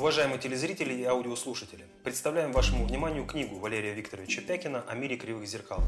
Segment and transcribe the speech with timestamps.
[0.00, 5.82] Уважаемые телезрители и аудиослушатели, представляем вашему вниманию книгу Валерия Викторовича Пякина «О мире кривых зеркал».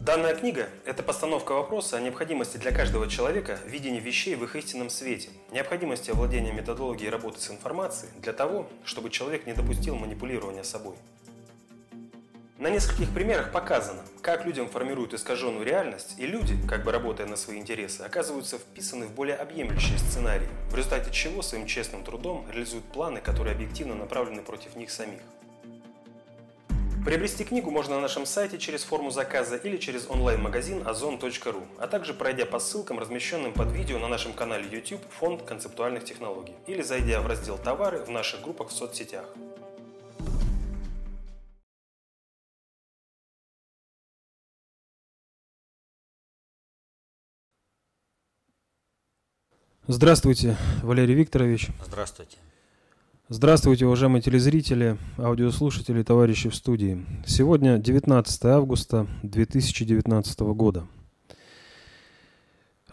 [0.00, 4.88] Данная книга– это постановка вопроса о необходимости для каждого человека видения вещей в их истинном
[4.88, 10.94] свете, необходимости овладения методологией работы с информацией для того, чтобы человек не допустил манипулирования собой.
[12.58, 17.36] На нескольких примерах показано, как людям формируют искаженную реальность, и люди, как бы работая на
[17.36, 22.84] свои интересы, оказываются вписаны в более объемлющие сценарии, в результате чего своим честным трудом реализуют
[22.86, 25.20] планы, которые объективно направлены против них самих.
[27.04, 32.12] Приобрести книгу можно на нашем сайте через форму заказа или через онлайн-магазин ozon.ru, а также
[32.12, 37.20] пройдя по ссылкам, размещенным под видео на нашем канале YouTube «Фонд концептуальных технологий» или зайдя
[37.20, 39.26] в раздел «Товары» в наших группах в соцсетях.
[49.90, 51.68] Здравствуйте, Валерий Викторович.
[51.86, 52.36] Здравствуйте.
[53.30, 57.06] Здравствуйте, уважаемые телезрители, аудиослушатели, товарищи в студии.
[57.26, 60.86] Сегодня 19 августа 2019 года.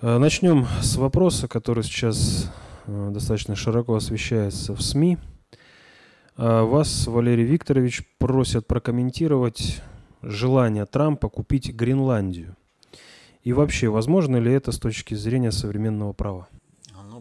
[0.02, 2.50] Э, начнем с вопроса, который сейчас
[2.88, 5.18] э, достаточно широко освещается в СМИ.
[6.38, 9.82] Э, вас, Валерий Викторович, просят прокомментировать
[10.22, 12.56] желание Трампа купить Гренландию.
[13.44, 16.48] И вообще, возможно ли это с точки зрения современного права?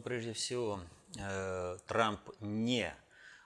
[0.04, 0.80] Прежде всего,
[1.18, 2.94] э, Трамп не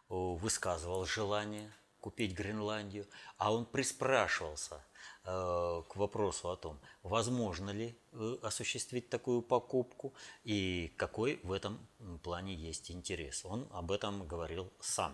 [0.08, 3.06] высказывал желание купить Гренландию,
[3.36, 4.84] а он приспрашивался
[5.24, 11.78] э, к вопросу о том, возможно ли э, осуществить такую покупку и какой в этом
[12.24, 13.44] плане есть интерес.
[13.44, 15.12] Он об этом говорил сам.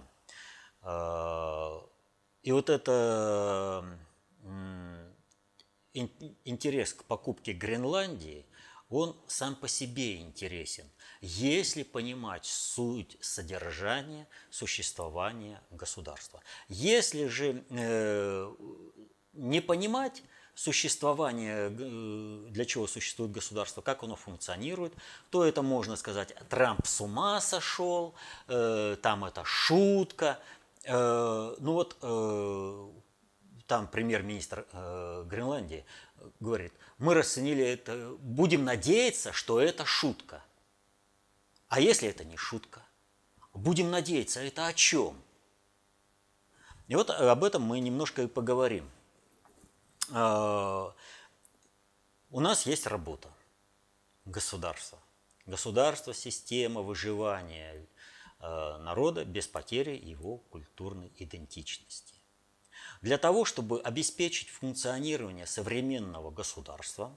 [2.43, 3.99] И вот это
[5.93, 8.47] интерес к покупке Гренландии,
[8.89, 10.91] он сам по себе интересен–
[11.27, 16.43] если понимать суть содержания существования государства.
[16.69, 18.55] Если же э,
[19.33, 20.23] не понимать
[20.55, 24.93] существование, э, для чего существует государство, как оно функционирует,
[25.31, 28.15] то это можно сказать, Трамп с ума сошел,
[28.49, 30.39] э, там это шутка.
[30.83, 32.89] Э, ну вот э,
[33.67, 35.87] там премьер-министр э, Гренландии
[36.41, 40.43] говорит, мы расценили это, будем надеяться, что это шутка.
[41.69, 42.83] А если это не шутка?
[43.53, 45.21] Будем надеяться, это о чем?
[46.89, 48.91] И вот об этом мы немножко и поговорим.
[50.11, 50.95] А,
[52.31, 53.29] у нас есть работа,
[54.25, 54.99] государство.
[55.47, 57.87] Государство– система выживания
[58.41, 62.14] а, народа без потери его культурной идентичности.
[63.05, 67.15] Для того, чтобы обеспечить функционирование современного государства,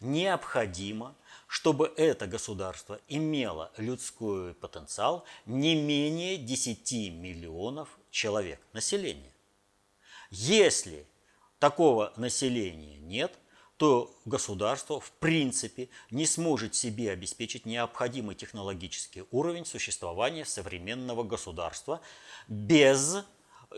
[0.00, 1.14] необходимо–
[1.46, 9.32] чтобы это государство имело людской потенциал не менее 10 миллионов человек населения.
[10.30, 11.06] Если
[11.58, 13.38] такого населения нет,
[13.78, 22.02] то государство в принципе не сможет себе обеспечить необходимый технологический уровень существования современного государства
[22.48, 23.24] без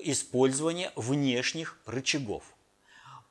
[0.03, 2.45] использования внешних рычагов.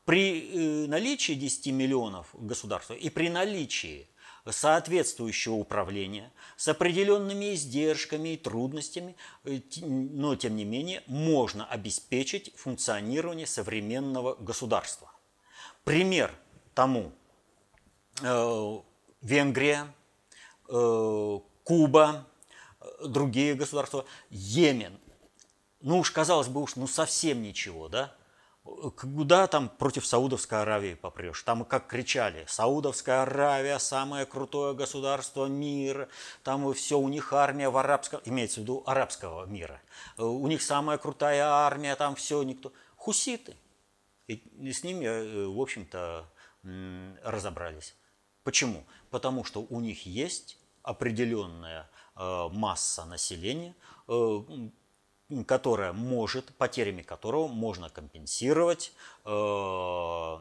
[0.06, 4.08] При э, наличии 10 миллионов государства и при наличии
[4.50, 13.46] соответствующего управления с определенными издержками и трудностями, э, но тем не менее можно обеспечить функционирование
[13.46, 15.12] современного государства.
[15.84, 16.34] Пример
[16.74, 17.12] тому
[18.22, 18.78] э,
[19.22, 19.94] Венгрия,
[21.64, 22.28] Куба,
[23.04, 25.00] другие государства, Йемен.
[25.82, 28.14] Ну уж казалось бы, уж ну совсем ничего, да?
[28.64, 31.42] куда там против Саудовской Аравии попрешь?
[31.44, 36.10] Там как кричали, Саудовская Аравия самое крутое государство мира,
[36.44, 39.82] там все, у них армия в арабском, имеется в виду арабского мира,
[40.18, 42.72] у них самая крутая армия, там все, никто.
[42.96, 43.56] Хуситы.
[44.28, 46.26] И с ними, э, в общем-то,
[47.24, 47.96] разобрались.
[48.44, 48.84] Почему?
[49.10, 53.76] Потому что у них есть определенная э, масса населения,
[54.08, 54.40] э,
[55.46, 58.92] которое может, потерями которого можно компенсировать
[59.26, 60.40] э,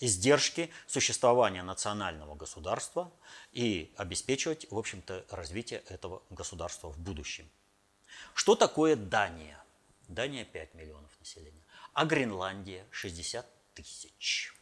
[0.00, 3.12] издержки существования национального государства
[3.52, 7.48] и обеспечивать, в общем-то, развитие этого государства в будущем.
[8.34, 9.62] Что такое Дания?
[10.08, 11.62] Дания 5 миллионов населения,
[11.92, 14.54] а Гренландия 60 тысяч.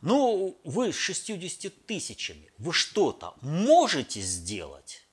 [0.00, 5.04] Ну, вы с 60 тысячами, вы что-то можете сделать?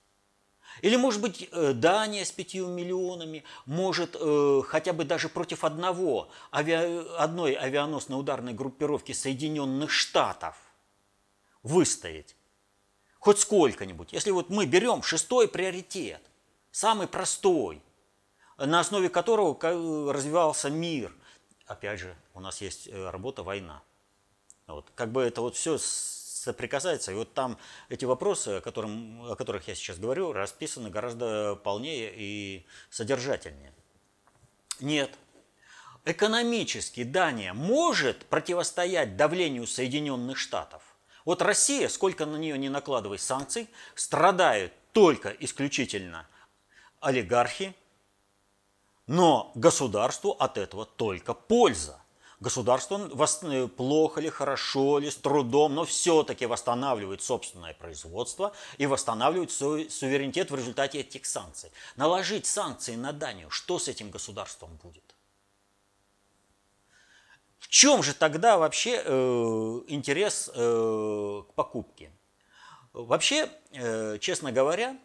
[0.81, 6.29] Или, может быть, э, Дания с пятью миллионами может э, хотя бы даже против одного,
[6.51, 10.55] авиа, одной авианосной ударной группировки Соединенных Штатов
[11.63, 12.35] выстоять.
[13.19, 14.13] Хоть сколько-нибудь.
[14.13, 16.21] Если вот мы берем шестой приоритет,
[16.71, 17.81] самый простой,
[18.57, 19.57] на основе которого
[20.11, 21.13] развивался мир.
[21.65, 23.81] Опять же, у нас есть э, работа «Война».
[24.67, 24.85] Вот.
[24.95, 25.77] Как бы это вот все
[26.49, 27.11] соприкасается.
[27.11, 27.57] И вот там
[27.89, 33.71] эти вопросы, о, котором, о которых я сейчас говорю, расписаны гораздо полнее и содержательнее.
[34.79, 35.11] Нет.
[36.05, 40.81] Экономически Дания может противостоять давлению Соединенных Штатов.
[41.25, 46.27] Вот Россия, сколько на нее не накладывай санкций, страдают только исключительно
[46.99, 47.75] олигархи,
[49.05, 52.01] но государству от этого только польза.
[52.39, 53.09] Государство
[53.44, 59.89] э, плохо ли, хорошо ли, с трудом, но все-таки восстанавливает собственное производство и восстанавливает свой
[59.89, 61.69] суверенитет в результате этих санкций.
[61.97, 65.03] Наложить санкции на Данию, что с этим государством будет?
[67.57, 72.09] В чем же тогда вообще э, интерес э, к покупке?
[72.94, 74.97] Вообще, э, честно говоря,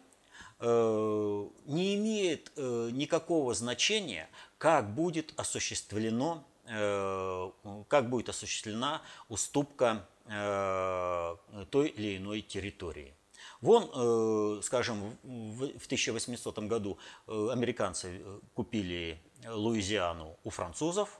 [0.61, 11.35] э, не имеет э, никакого значения, как будет осуществлено как будет осуществлена уступка э,
[11.69, 13.13] той или иной территории.
[13.61, 16.97] Вон, э, скажем, в 1800 году
[17.27, 18.21] американцы
[18.53, 21.19] купили Луизиану у французов.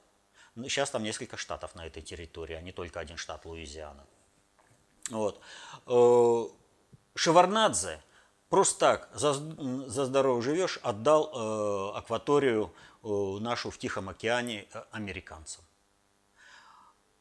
[0.55, 4.05] Сейчас там несколько штатов на этой территории, а не только один штат Луизиана.
[5.11, 5.41] Вот.
[7.15, 8.01] Шеварнадзе
[8.49, 12.94] просто так, за, за здорово живешь, отдал э, акваторию э,
[13.39, 15.63] нашу в Тихом океане э, американцам.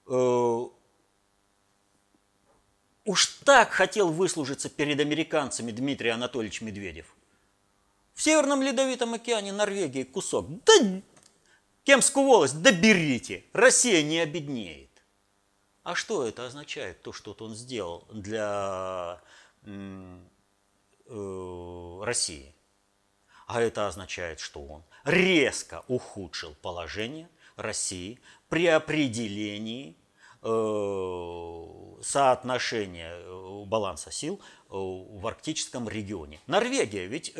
[0.06, 0.64] Э,
[3.04, 7.14] уж так хотел выслужиться перед американцами Дмитрий Анатольевич Медведев.
[8.14, 10.46] В Северном Ледовитом океане Норвегии кусок.
[10.64, 11.02] Да
[11.84, 12.70] Кемскую волость, да
[13.52, 14.90] Россия не обеднеет.
[15.82, 19.20] А что это означает, то, что он сделал для
[21.06, 22.54] Э, России.
[23.46, 29.96] А это означает, что он резко ухудшил положение России при определении
[30.43, 36.41] э, соотношения э, баланса сил в арктическом регионе.
[36.46, 37.32] Норвегия ведь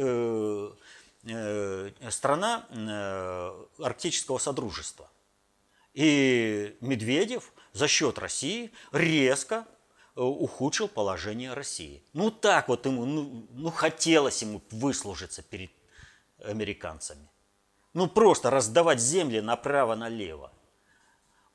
[2.13, 2.67] страна
[3.79, 5.11] арктического содружества.
[5.95, 9.67] И Медведев за счет России резко
[10.17, 12.01] Э, ухудшил положение России.
[12.13, 15.73] Ну так вот ему, ну, ну хотелось ему выслужиться перед
[16.45, 17.29] американцами.
[17.93, 20.53] Ну просто раздавать земли направо-налево.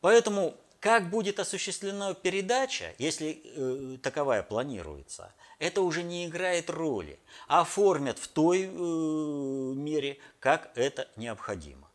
[0.02, 7.20] Поэтому как будет осуществлена передача, если э, таковая планируется, это уже не играет роли.
[7.48, 11.90] Оформят в той э, мере, как это необходимо.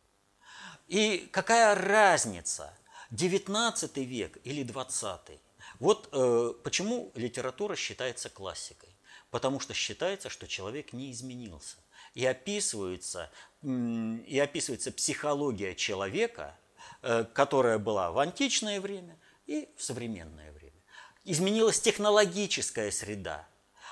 [0.87, 2.71] И какая разница,
[3.09, 5.39] 19 век или 20?
[5.79, 8.89] Вот э, почему литература считается классикой.
[9.31, 11.77] Потому что считается, что человек не изменился.
[12.15, 13.29] И описывается,
[13.61, 16.57] и описывается психология человека,
[17.03, 20.81] э, которая была в античное время и в современное время.
[21.23, 23.47] Изменилась технологическая среда,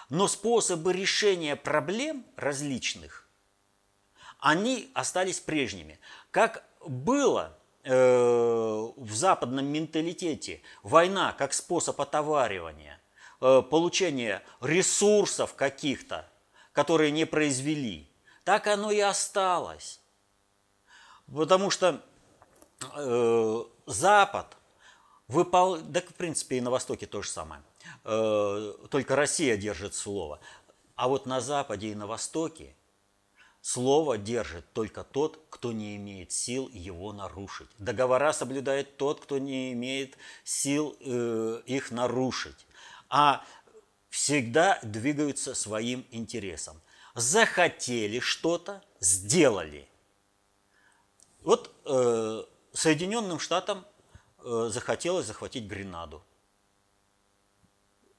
[0.10, 3.28] но способы решения проблем различных,
[4.40, 6.00] они остались прежними.
[6.32, 13.02] Как было Э, в западном менталитете война как способ отоваривания,
[13.42, 16.26] э, получения ресурсов каких-то,
[16.72, 18.10] которые не произвели,
[18.44, 20.00] так оно и осталось.
[21.34, 22.02] Потому что
[22.96, 24.58] э, Запад
[25.28, 25.78] выпол...
[25.78, 27.62] да, в принципе, и на Востоке то же самое.
[28.04, 30.40] Э, только Россия держит слово.
[30.96, 32.76] А вот на Западе и на Востоке
[33.66, 37.70] Слово держит только тот, кто не имеет сил его нарушить.
[37.78, 42.68] Договора соблюдает тот, кто не имеет сил э, их нарушить.
[43.08, 43.42] А
[44.10, 46.82] всегда двигаются своим интересом.
[47.16, 49.88] Захотели что-то, сделали.
[51.42, 52.44] Вот э,
[52.74, 53.86] Соединенным Штатам
[54.40, 56.24] э, захотелось захватить Гренаду.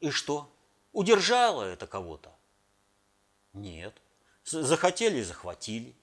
[0.01, 0.51] И что?
[0.93, 2.33] Удержало это кого-то?
[3.53, 3.95] Нет.
[4.45, 5.95] Захотели– захватили.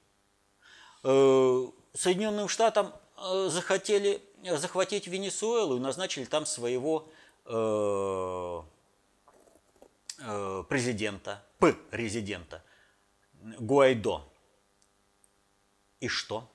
[1.03, 7.07] Э, Соединенным Штатам э, захотели захватить Венесуэлу и назначили там своего
[7.45, 8.61] э,
[10.69, 12.63] президента, П-резидента,
[13.41, 14.23] Гуайдо.
[15.99, 16.49] И что?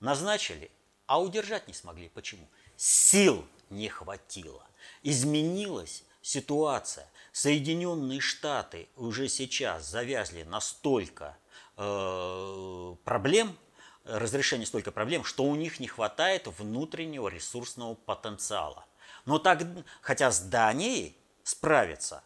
[0.00, 0.70] Назначили,
[1.06, 2.08] а удержать не смогли.
[2.08, 2.48] Почему?
[2.76, 4.66] Сил не хватило.
[5.02, 7.08] Изменилась ситуация.
[7.32, 11.36] Соединенные Штаты уже сейчас завязли настолько
[11.76, 13.56] э, проблем,
[14.04, 18.84] разрешение столько проблем, что у них не хватает внутреннего ресурсного потенциала.
[19.24, 19.62] Но так,
[20.00, 22.22] хотя с Данией справиться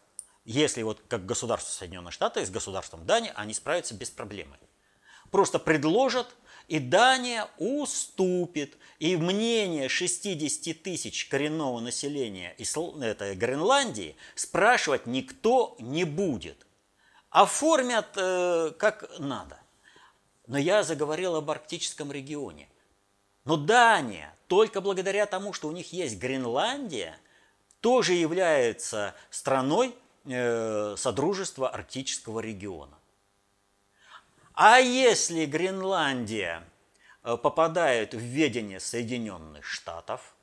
[0.47, 4.57] если вот как государство Соединенных Штатов с государством Дании, они справятся без проблемы.
[5.29, 6.33] Просто предложат,
[6.69, 8.77] и Дания уступит.
[8.99, 16.65] И мнение 60 тысяч коренного населения этой Гренландии спрашивать никто не будет.
[17.29, 19.59] Оформят э, как надо.
[20.47, 22.69] Но я заговорил об арктическом регионе.
[23.43, 27.17] Но Дания, только благодаря тому, что у них есть Гренландия,
[27.81, 29.93] тоже является страной
[30.27, 32.97] Содружества Арктического региона.
[34.59, 36.63] А если Гренландия
[37.23, 40.35] э, попадает в ведение Соединенных Штатов,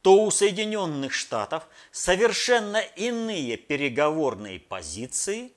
[0.00, 5.50] то у Соединенных Штатов совершенно иные переговорные позиции э,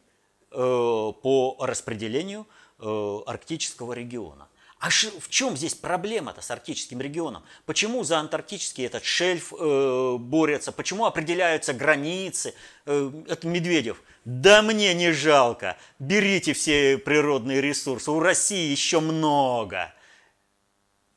[0.51, 2.48] по распределению
[2.79, 4.48] э, арктического региона.
[4.79, 7.43] А в чем здесь проблема-то с арктическим регионом?
[7.65, 10.71] Почему за антарктический этот шельф э, борется?
[10.71, 12.53] Почему определяются границы?
[12.86, 14.01] Э, это Медведев.
[14.24, 15.77] Да мне не жалко.
[16.00, 18.09] Берите все природные ресурсы.
[18.09, 19.93] У России еще много.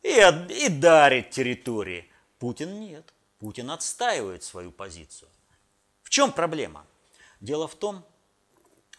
[0.03, 2.11] И, и дарит территории.
[2.41, 3.15] Путин нет.
[3.39, 5.29] Путин отстаивает свою позицию.
[6.03, 6.85] В чем проблема?
[7.41, 8.05] Дело в том,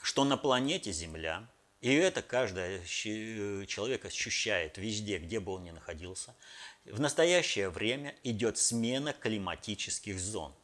[0.01, 1.45] что на планете Земля–
[1.83, 6.33] и это каждый э, человек ощущает везде, где бы он ни находился.
[6.85, 10.55] В настоящее время идет смена климатических зон.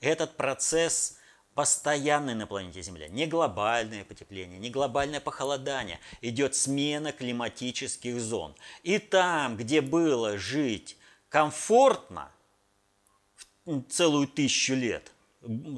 [0.00, 1.16] Этот процесс
[1.54, 3.06] постоянный на планете Земля.
[3.06, 6.00] Не глобальное потепление, не глобальное похолодание.
[6.22, 8.56] Идет смена климатических зон.
[8.82, 10.96] И там, где было жить
[11.28, 12.32] комфортно
[13.88, 15.12] целую тысячу лет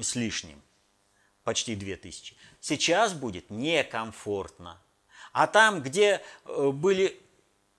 [0.01, 0.59] с лишним,
[1.43, 4.81] почти две тысячи, сейчас будет некомфортно.
[5.37, 7.21] А там, где э, были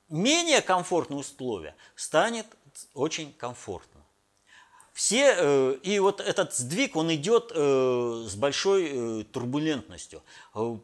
[0.08, 2.46] менее комфортные условия, станет
[2.94, 4.00] очень комфортно.
[4.92, 10.22] Все, э, и вот этот сдвиг, он идет э, с большой турбулентностью.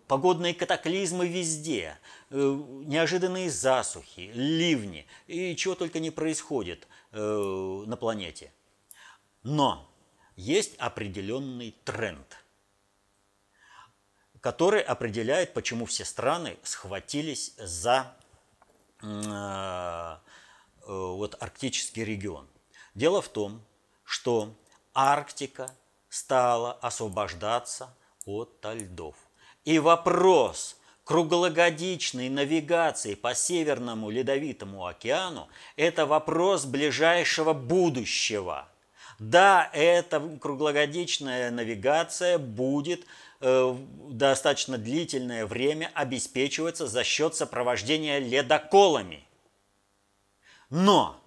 [0.09, 1.97] Погодные катаклизмы везде,
[2.31, 8.51] неожиданные засухи, ливни, и чего только не происходит на планете.
[9.45, 9.89] Но
[10.35, 12.39] есть определенный тренд–
[14.45, 18.15] который определяет, почему все страны схватились за
[19.01, 20.17] э, э,
[20.87, 22.47] вот, арктический регион.
[22.95, 23.63] Дело в том,
[24.05, 24.55] что
[24.93, 25.71] Арктика
[26.11, 27.89] стала освобождаться
[28.27, 29.15] от льдов.
[29.65, 38.69] И вопрос круглогодичной навигации по Северному Ледовитому океану– это вопрос ближайшего будущего.
[39.19, 43.07] Да, эта круглогодичная навигация будет
[43.45, 49.23] достаточно длительное время обеспечивается за счет сопровождения ледоколами.
[50.71, 51.21] Но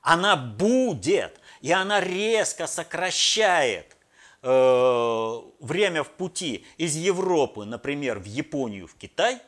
[0.00, 3.96] она будет, и она резко сокращает
[4.42, 9.38] э, время в пути из Европы, например, в Японию, в Китай.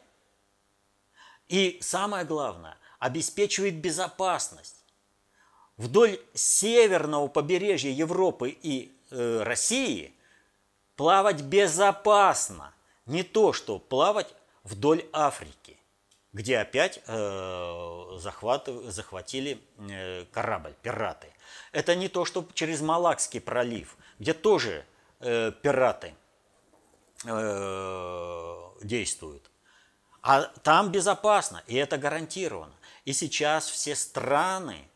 [1.48, 4.84] И самое главное, обеспечивает безопасность.
[5.78, 10.14] Вдоль северного побережья Европы и э, России–
[11.00, 12.74] плавать безопасно.
[13.06, 15.78] Не то, что плавать вдоль Африки,
[16.34, 21.28] где опять э, захват, захватили э, корабль, пираты.
[21.72, 24.84] Это не то, что через Малакский пролив, где тоже
[25.20, 26.14] э, пираты
[27.24, 29.50] э, действуют.
[30.20, 32.74] А там безопасно, и это гарантировано.
[33.06, 34.86] И сейчас все страны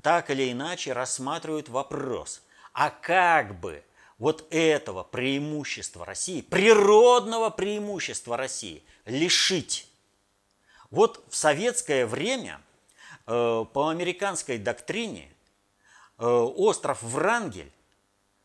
[0.00, 2.40] так или иначе рассматривают вопрос,
[2.72, 3.84] а как бы
[4.18, 9.88] вот этого преимущества России, природного преимущества России лишить.
[10.90, 12.60] Вот в советское время
[13.26, 15.32] э, по американской доктрине
[16.18, 17.70] э, остров Врангель,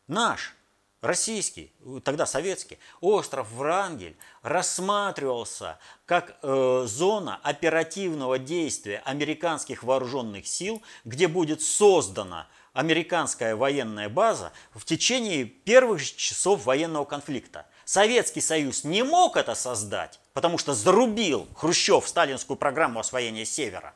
[0.08, 0.54] наш,
[1.00, 1.72] российский,
[2.04, 11.62] тогда советский, остров Врангель рассматривался как э, зона оперативного действия американских вооруженных сил, где будет
[11.62, 17.66] создана американская военная база в течение первых часов военного конфликта.
[17.84, 23.94] Советский Союз не мог это создать, потому что зарубил Хрущев сталинскую программу освоения Севера.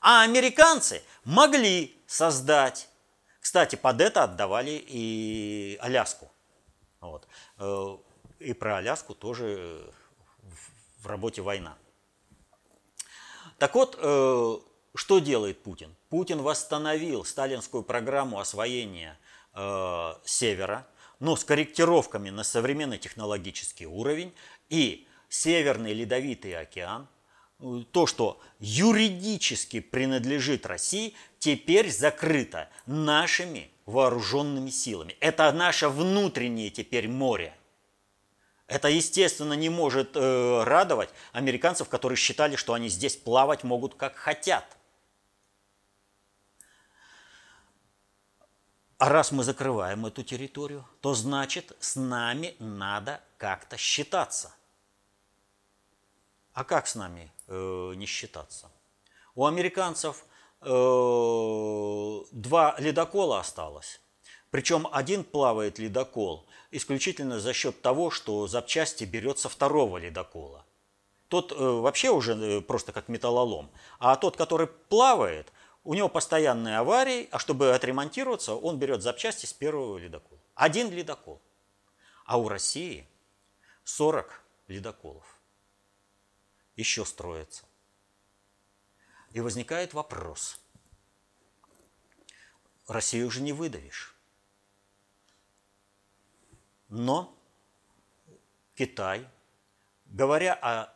[0.00, 2.88] А американцы могли создать.
[3.40, 6.30] Кстати, под это отдавали и Аляску.
[7.00, 7.26] Вот.
[7.58, 7.96] Э,
[8.38, 9.92] и про Аляску тоже
[11.02, 11.76] в работе «Война».
[13.58, 14.58] Так вот, э,
[14.94, 15.94] что делает Путин?
[16.08, 19.18] Путин восстановил сталинскую программу освоения
[19.54, 20.86] э, севера,
[21.20, 24.32] но с корректировками на современный технологический уровень.
[24.68, 27.06] И Северный Ледовитый океан
[27.92, 35.16] то, что юридически принадлежит России, теперь закрыто нашими вооруженными силами.
[35.20, 37.54] Это наше внутреннее теперь море.
[38.66, 44.16] Это, естественно, не может э, радовать американцев, которые считали, что они здесь плавать могут как
[44.16, 44.64] хотят.
[49.00, 54.54] А раз мы закрываем эту территорию, то значит с нами надо как-то считаться.
[56.52, 58.70] А как с нами э, не считаться?
[59.34, 60.26] У американцев
[60.60, 64.02] э, два ледокола осталось.
[64.50, 70.66] Причем один плавает ледокол исключительно за счет того, что запчасти берет со второго ледокола.
[71.28, 73.70] Тот э, вообще уже э, просто как металлолом.
[73.98, 75.50] А тот, который плавает,
[75.84, 80.40] у него постоянные аварии, а чтобы отремонтироваться, он берет запчасти с первого ледокола.
[80.54, 81.40] Один ледокол.
[82.24, 83.08] А у России
[83.84, 85.40] 40 ледоколов
[86.76, 87.64] еще строятся.
[89.32, 90.60] И возникает вопрос.
[92.86, 94.14] Россию уже не выдавишь.
[96.88, 97.36] Но
[98.74, 99.28] Китай,
[100.06, 100.92] говоря о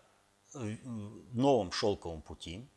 [0.52, 2.68] новом шелковом пути,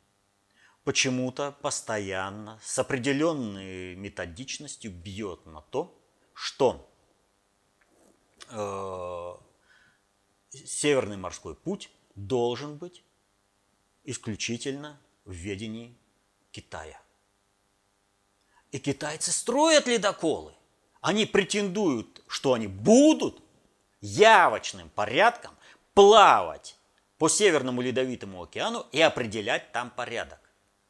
[0.88, 5.94] почему-то постоянно с определенной методичностью бьет на то,
[6.34, 6.90] что
[8.50, 9.34] э,
[10.50, 13.04] Северный морской путь должен быть
[14.06, 15.94] исключительно в ведении
[16.52, 17.02] Китая.
[18.72, 20.54] И китайцы строят ледоколы.
[21.02, 23.44] Они претендуют, что они будут
[24.00, 25.54] явочным порядком
[25.94, 26.78] плавать
[27.18, 30.47] по Северному Ледовитому океану и определять там порядок.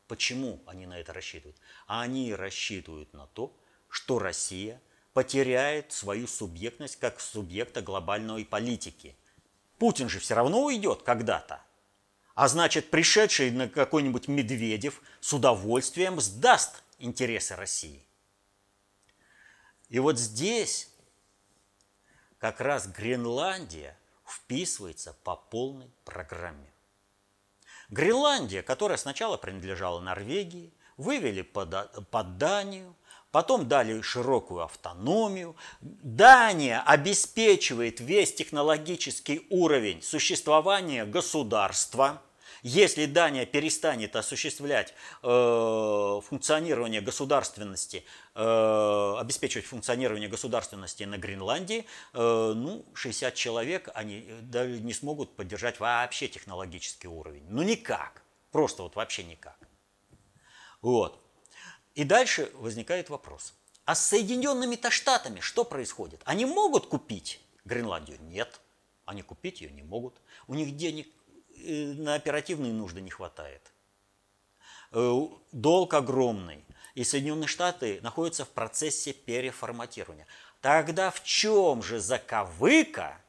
[0.07, 1.57] Почему они на это рассчитывают?
[1.85, 3.55] Они рассчитывают на то,
[3.89, 4.81] что Россия
[5.13, 9.15] потеряет свою субъектность как субъекта глобальной политики.
[9.79, 11.61] Путин же все равно уйдет когда-то.
[12.35, 18.05] А значит, пришедший на какой-нибудь Медведев с удовольствием сдаст интересы России.
[19.89, 20.89] И вот здесь
[22.37, 26.71] как раз Гренландия вписывается по полной программе.
[27.89, 32.95] Гренландия, которая сначала принадлежала Норвегии, вывели под, под Данию,
[33.31, 35.55] потом дали широкую автономию.
[35.81, 42.21] Дания обеспечивает весь технологический уровень существования государства–
[42.63, 44.93] если Дания перестанет осуществлять
[45.23, 48.03] э, функционирование государственности,
[48.35, 55.35] э, обеспечивать функционирование государственности на Гренландии, э, ну, 60 человек, они э, даже не смогут
[55.35, 57.45] поддержать вообще технологический уровень.
[57.49, 58.23] Ну, никак.
[58.51, 59.57] Просто вот вообще никак.
[60.81, 61.21] Вот.
[61.95, 63.53] И дальше возникает вопрос.
[63.85, 66.21] А с Соединенными-то Штатами что происходит?
[66.25, 68.17] Они могут купить Гренландию?
[68.21, 68.59] Нет.
[69.05, 70.21] Они купить ее не могут.
[70.47, 71.07] У них денег
[71.63, 73.71] на оперативные нужды не хватает.
[74.91, 76.63] Э, долг огромный.
[76.95, 80.25] И Соединенные Штаты находятся в процессе переформатирования.
[80.61, 83.21] Тогда в чем же заковыка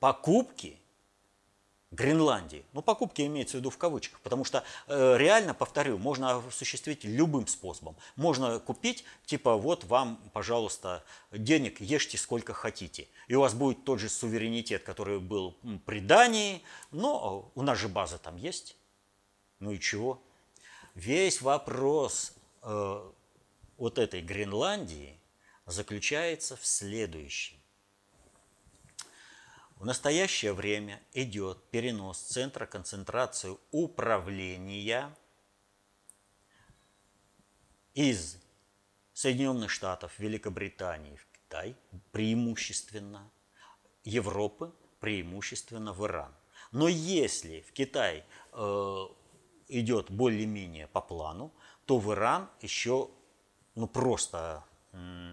[0.00, 0.79] покупки
[1.90, 2.64] Гренландии.
[2.72, 7.48] Ну, покупки имеется в виду в кавычках, потому что э, реально, повторю, можно осуществить любым
[7.48, 7.96] способом.
[8.14, 13.08] Можно купить, типа, вот вам, пожалуйста, денег, ешьте сколько хотите.
[13.26, 17.88] И у вас будет тот же суверенитет, который был при Дании, но у нас же
[17.88, 18.76] база там есть.
[19.58, 20.22] Ну и чего?
[20.94, 23.10] Весь вопрос э,
[23.78, 25.18] вот этой Гренландии
[25.66, 27.59] заключается в следующем.
[29.80, 35.16] В настоящее время идет перенос центра концентрации управления
[37.94, 38.36] из
[39.14, 41.74] Соединенных Штатов, Великобритании в Китай
[42.12, 43.30] преимущественно,
[44.04, 46.34] Европы преимущественно в Иран.
[46.72, 49.06] Но если в Китай э,
[49.68, 51.54] идет более-менее по плану,
[51.86, 53.08] то в Иран еще
[53.74, 54.62] ну просто
[54.92, 55.32] э,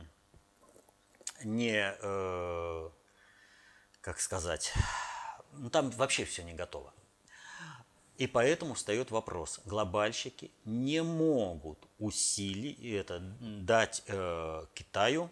[1.43, 2.89] не э,
[4.07, 4.71] как сказать,
[5.51, 6.93] ну, там вообще все не готово.
[8.15, 15.29] И поэтому встает вопрос, глобальщики не могут усилить это, дать э, Китаю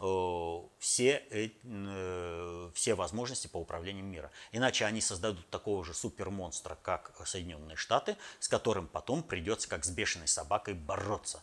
[0.00, 4.30] э, все, э, все возможности по управлению мира.
[4.52, 9.90] Иначе они создадут такого же супермонстра, как Соединенные Штаты, с которым потом придется, как с
[9.90, 11.42] бешеной собакой, бороться.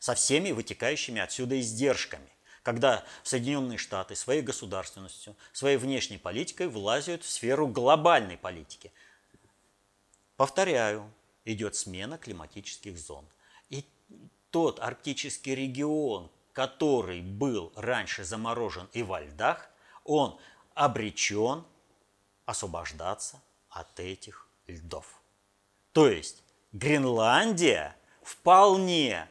[0.00, 2.28] Со всеми вытекающими отсюда издержками
[2.70, 8.92] когда Соединенные Штаты своей государственностью, своей внешней политикой влазят в сферу глобальной политики.
[10.36, 11.12] Повторяю,
[11.44, 13.26] идет смена климатических зон.
[13.70, 13.84] И
[14.52, 19.68] тот арктический регион, который был раньше заморожен и во льдах,
[20.04, 20.38] он
[20.74, 21.64] обречен
[22.46, 25.20] освобождаться от этих льдов.
[25.90, 29.28] То есть Гренландия вполне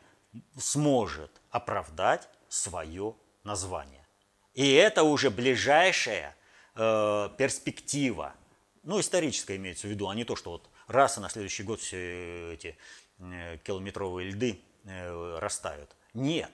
[0.57, 3.15] сможет оправдать свое
[3.49, 4.05] название.
[4.53, 6.35] И это уже ближайшая
[6.75, 8.35] э, перспектива,
[8.83, 11.79] ну, историческая имеется в виду, а не то, что вот раз и на следующий год
[11.79, 12.77] все эти
[13.17, 15.95] э, километровые льды э, растают.
[16.13, 16.51] Нет.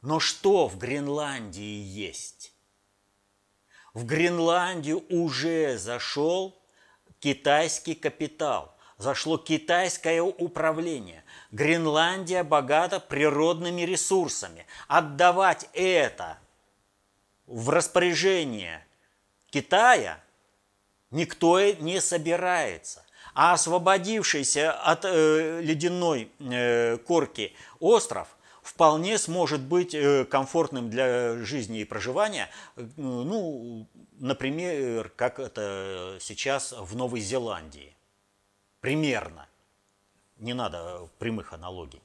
[0.00, 2.52] Но что в Гренландии есть?
[3.92, 6.56] В Гренландию уже зашел
[7.18, 11.24] китайский капитал, зашло китайское управление.
[11.50, 14.66] Гренландия богата природными ресурсами.
[14.86, 16.38] Отдавать это
[17.46, 18.84] в распоряжение
[19.50, 20.20] Китая
[21.10, 23.04] никто не собирается.
[23.34, 28.28] А освободившийся от э, ледяной э, корки остров
[28.62, 33.86] вполне сможет быть э, комфортным для жизни и проживания, э, ну,
[34.18, 37.94] например, как это сейчас в Новой Зеландии.
[38.80, 39.48] Примерно.
[40.36, 42.02] Не надо прямых аналогий.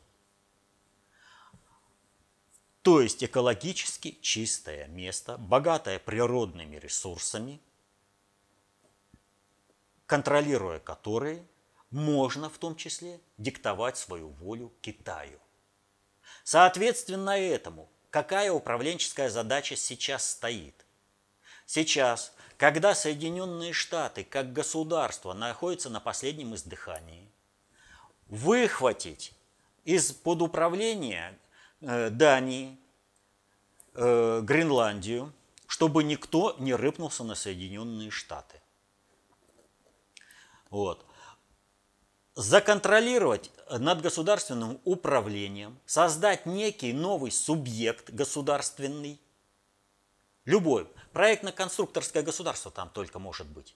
[2.82, 7.62] То есть экологически чистое место, богатое природными ресурсами,
[10.06, 11.46] контролируя которые,
[11.92, 15.40] можно в том числе диктовать свою волю Китаю.
[16.44, 20.86] Соответственно этому, какая управленческая задача сейчас стоит?
[21.66, 27.30] Сейчас, когда Соединенные Штаты как государство находятся на последнем издыхании,
[28.28, 29.34] выхватить
[29.86, 31.38] из-под управления
[31.82, 32.78] э, Дании,
[33.96, 35.34] э, Гренландию,
[35.68, 38.62] чтобы никто не рыпнулся на Соединенные Штаты.
[40.70, 41.06] Вот.
[42.36, 49.20] Законтролировать над государственным управлением, создать некий новый субъект государственный,
[50.46, 53.76] любой, проектно-конструкторское государство там только может быть.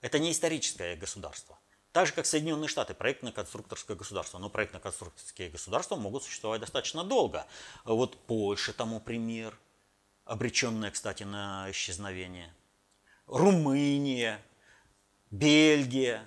[0.00, 1.58] Это не историческое государство.
[1.92, 4.38] Так же, как Соединенные Штаты, проектно-конструкторское государство.
[4.38, 7.46] Но проектно-конструкторские государства могут существовать достаточно долго.
[7.84, 9.56] Вот Польша тому пример,
[10.24, 12.52] обреченная, кстати, на исчезновение.
[13.26, 14.40] Румыния,
[15.30, 16.26] Бельгия.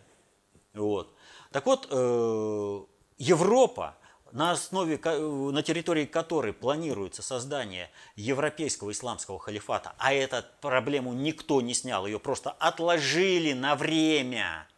[0.74, 1.16] Вот.
[1.52, 2.86] Так вот, э,
[3.18, 3.98] Европа,
[4.36, 11.74] на основе, на территории которой планируется создание европейского исламского халифата, а эту проблему никто не
[11.74, 14.68] снял, ее просто отложили на время–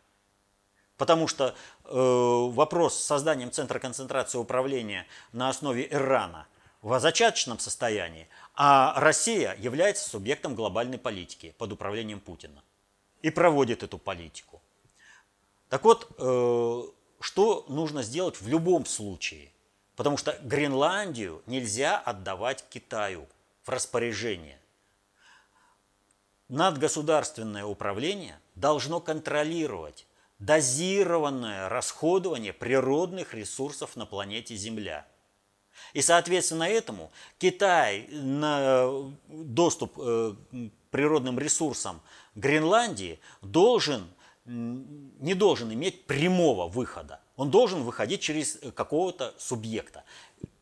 [0.97, 6.47] Потому что э, вопрос с созданием центра концентрации управления на основе Ирана
[6.81, 12.63] в зачаточном состоянии, а Россия является субъектом глобальной политики под управлением Путина
[13.21, 14.61] и проводит эту политику.
[15.69, 16.81] Так вот, э,
[17.19, 19.51] что нужно сделать в любом случае?
[19.95, 23.27] Потому что Гренландию нельзя отдавать Китаю
[23.63, 24.59] в распоряжение.
[26.49, 30.05] Надгосударственное управление должно контролировать
[30.39, 35.05] дозированное расходование природных ресурсов на планете Земля.
[35.93, 42.01] И соответственно этому Китай на доступ э, к природным ресурсам
[42.35, 44.07] Гренландии должен,
[44.47, 47.19] не должен иметь прямого выхода.
[47.35, 50.03] Он должен выходить через какого-то субъекта.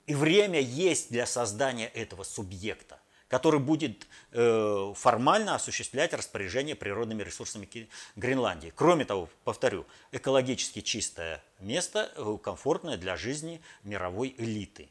[0.08, 7.68] И время есть для создания этого субъекта который будет э, формально осуществлять распоряжение природными ресурсами
[8.16, 8.72] Гренландии.
[8.76, 14.90] Кроме того, повторю, экологически чистое место, э, комфортное для жизни мировой элиты.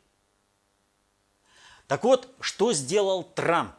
[1.86, 3.76] Так вот, что сделал Трамп?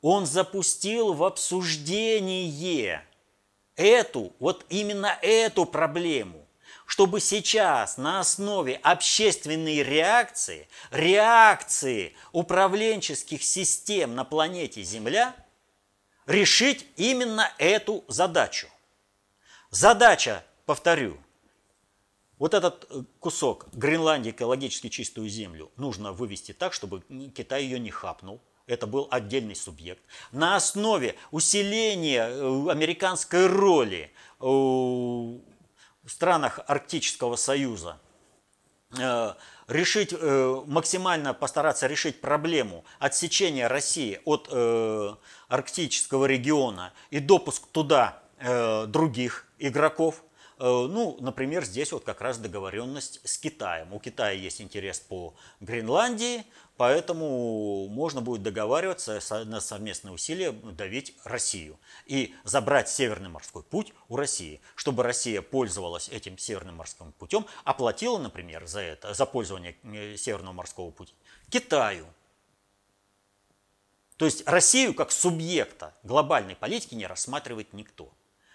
[0.00, 2.48] Он запустил в обсуждение
[3.76, 6.46] эту, вот именно эту проблему
[6.90, 15.36] чтобы сейчас на основе общественной реакции, реакции управленческих систем на планете Земля
[16.26, 18.66] решить именно эту задачу.
[19.70, 21.16] Задача, повторю,
[22.38, 27.02] вот этот э, кусок Гренландии экологически чистую землю нужно вывести так, чтобы
[27.36, 28.40] Китай ее не хапнул.
[28.70, 30.00] Это был отдельный субъект.
[30.30, 35.38] На основе усиления э, американской роли э, в
[36.06, 37.98] странах Арктического Союза
[38.96, 39.34] э,
[39.66, 40.14] решить,
[40.66, 44.48] максимально постараться решить проблему отсечения России от
[45.48, 48.20] арктического региона и допуск туда
[48.88, 50.24] других игроков,
[50.58, 53.92] ну, например, здесь вот как раз договоренность с Китаем.
[53.94, 56.44] У Китая есть интерес по Гренландии,
[56.80, 64.16] Поэтому можно будет договариваться на совместные усилия давить Россию и забрать Северный морской путь у
[64.16, 70.16] России, чтобы Россия пользовалась этим Северным морским путем, оплатила, например, за это, за пользование э,
[70.16, 71.12] Северного морского пути
[71.50, 72.06] Китаю.
[74.16, 78.10] То есть Россию как субъекта глобальной политики не рассматривает никто.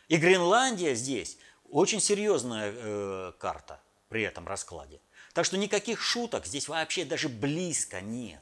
[0.08, 1.38] И Гренландия здесь
[1.70, 5.00] Очень серьезная э, карта при этом раскладе.
[5.36, 8.42] Так что никаких шуток здесь вообще даже близко нет.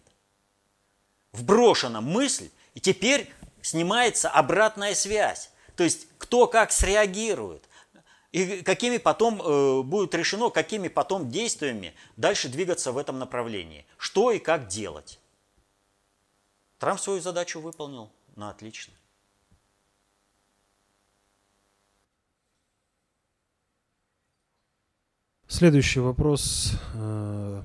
[1.31, 5.49] Вброшена мысль, и теперь снимается обратная связь.
[5.75, 7.67] То есть кто как среагирует.
[8.31, 13.87] И какими потом э, будет решено, какими потом действиями дальше двигаться в этом направлении.
[13.97, 15.19] Что и как делать.
[16.77, 18.93] Трамп свою задачу выполнил на отлично.
[25.53, 26.73] Следующий вопрос.
[26.95, 27.61] Э,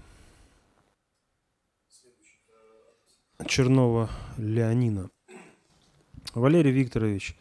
[3.46, 5.08] Чернова Леонина.
[6.34, 7.34] Валерий Викторович,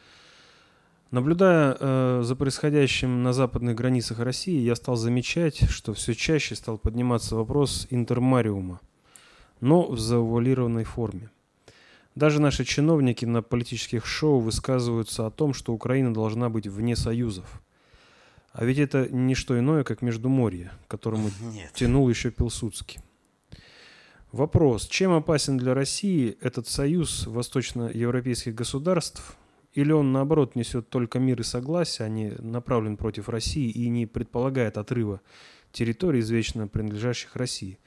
[1.12, 6.78] Наблюдая э, за происходящим на западных границах России, я стал замечать, что все чаще стал
[6.78, 8.80] подниматься вопрос интермариума,
[9.60, 11.30] но в завуалированной форме.
[12.16, 17.62] Даже наши чиновники на политических шоу высказываются о том, что Украина должна быть вне союзов.
[18.52, 21.72] А ведь это не что иное, как Междуморье, к которому Нет.
[21.74, 23.00] тянул еще Пилсудский.
[24.32, 29.38] Вопрос, чем опасен для России этот союз восточноевропейских государств–
[29.78, 34.08] или он, наоборот, несет только мир и согласие, а не направлен против России и не
[34.08, 35.22] предполагает отрыва
[35.72, 37.78] территорий, извечно принадлежащих России?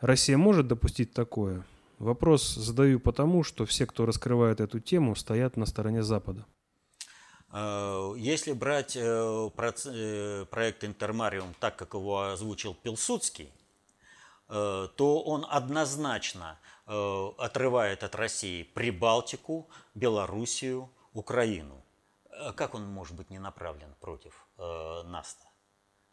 [0.00, 1.64] Россия может допустить такое?
[2.00, 6.44] Вопрос задаю потому, что все, кто раскрывает эту тему, стоят на стороне Запада.
[7.50, 13.52] Э, если брать э, э, проект «Интермариум» так, как его озвучил Пилсудский,
[14.48, 21.84] то он однозначно отрывает от России Прибалтику, Белоруссию, Украину,
[22.56, 25.44] как он может быть не направлен против НАСТа?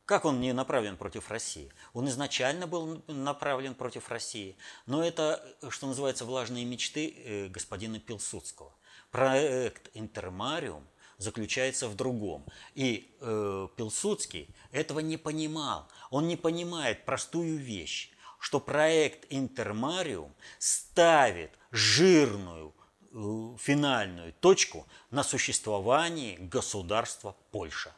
[0.03, 1.71] Как он не направлен против России?
[1.93, 8.75] Он изначально был направлен против России, но это, что называется, влажные мечты господина Пилсудского.
[9.11, 10.85] Проект «Интермариум»
[11.17, 12.45] заключается в другом.
[12.73, 15.87] И э, Пилсудский этого не понимал.
[16.09, 22.73] Он не понимает простую вещь, что проект «Интермариум» ставит жирную
[23.17, 27.95] Э, финальную точку на существовании государства Польша.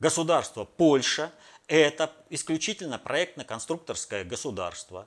[0.00, 1.30] Государство Польша–
[1.68, 5.06] это исключительно проектно-конструкторское государство,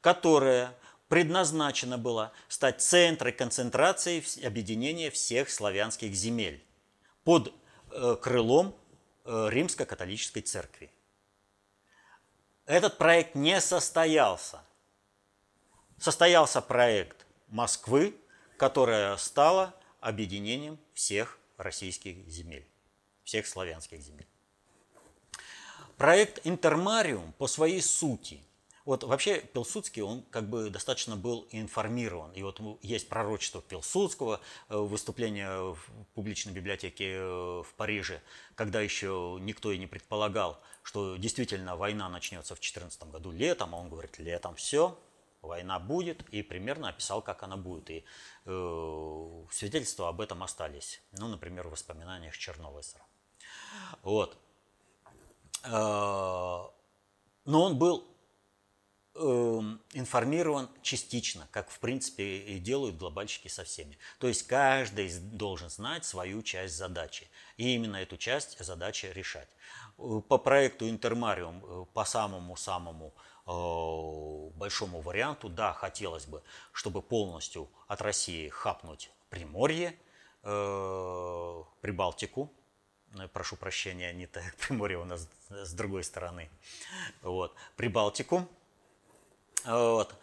[0.00, 0.76] которое
[1.08, 6.64] предназначено было стать центром концентрации объединения всех славянских земель
[7.24, 7.54] под
[7.90, 8.76] э, крылом
[9.24, 10.90] э, Римско-католической церкви.
[12.64, 14.60] Этот проект не состоялся.
[15.98, 18.16] Состоялся проект Москвы,
[18.58, 22.66] которая стала объединением всех российских земель,
[23.22, 24.26] всех славянских земель.
[25.96, 28.42] Проект «Интермариум» по своей сути–
[28.86, 32.30] вот вообще Пилсудский, он как бы достаточно был информирован.
[32.32, 35.78] И вот есть пророчество Пилсудского, э, выступление в
[36.14, 38.22] публичной библиотеке э, в Париже,
[38.54, 43.78] когда еще никто и не предполагал, что действительно война начнется в 2014 году летом, а
[43.78, 44.96] он говорит, летом все,
[45.42, 47.90] война будет, и примерно описал, как она будет.
[47.90, 48.04] И
[48.44, 51.02] э, свидетельства об этом остались.
[51.10, 53.04] Ну, например, в воспоминаниях Черновесера.
[54.04, 54.38] Вот.
[55.64, 56.72] Э, но
[57.62, 58.15] он был
[59.94, 63.98] информирован частично, как в принципе и делают глобальщики со всеми.
[64.18, 67.28] То есть каждый должен знать свою часть задачи.
[67.56, 69.48] И именно эту часть задачи решать.
[69.98, 73.14] Э, по проекту Интермариум, э, по самому-самому
[73.48, 79.96] Э, большому варианту, да, хотелось бы, чтобы полностью от России хапнуть Приморье,
[81.80, 82.52] Прибалтику,
[83.32, 86.50] прошу прощения, не так, Приморье у нас с другой стороны,
[87.22, 88.48] вот, Прибалтику,
[89.66, 90.14] вот,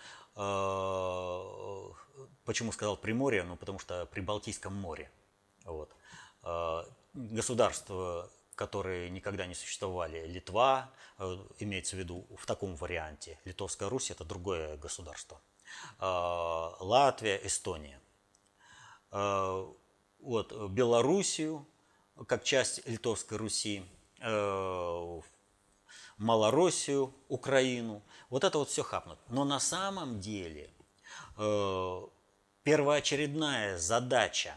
[2.46, 5.12] почему сказал Приморье, ну, потому что при Балтийском море,
[5.66, 5.90] вот,
[7.14, 10.26] государство которые никогда не существовали.
[10.28, 13.40] Литва, э, имеется в виду в таком варианте.
[13.46, 15.42] Литовская Русь– это другое государство.
[16.00, 16.06] Э,
[16.80, 18.00] Латвия, Эстония.
[19.12, 19.66] Э,
[20.20, 21.68] вот, Белоруссию,
[22.28, 23.84] как часть Литовской Руси,
[26.18, 28.02] Малороссию, Украину.
[28.30, 29.20] Вот это вот все хапнут.
[29.30, 30.70] Но на самом деле
[32.64, 34.56] первоочередная задача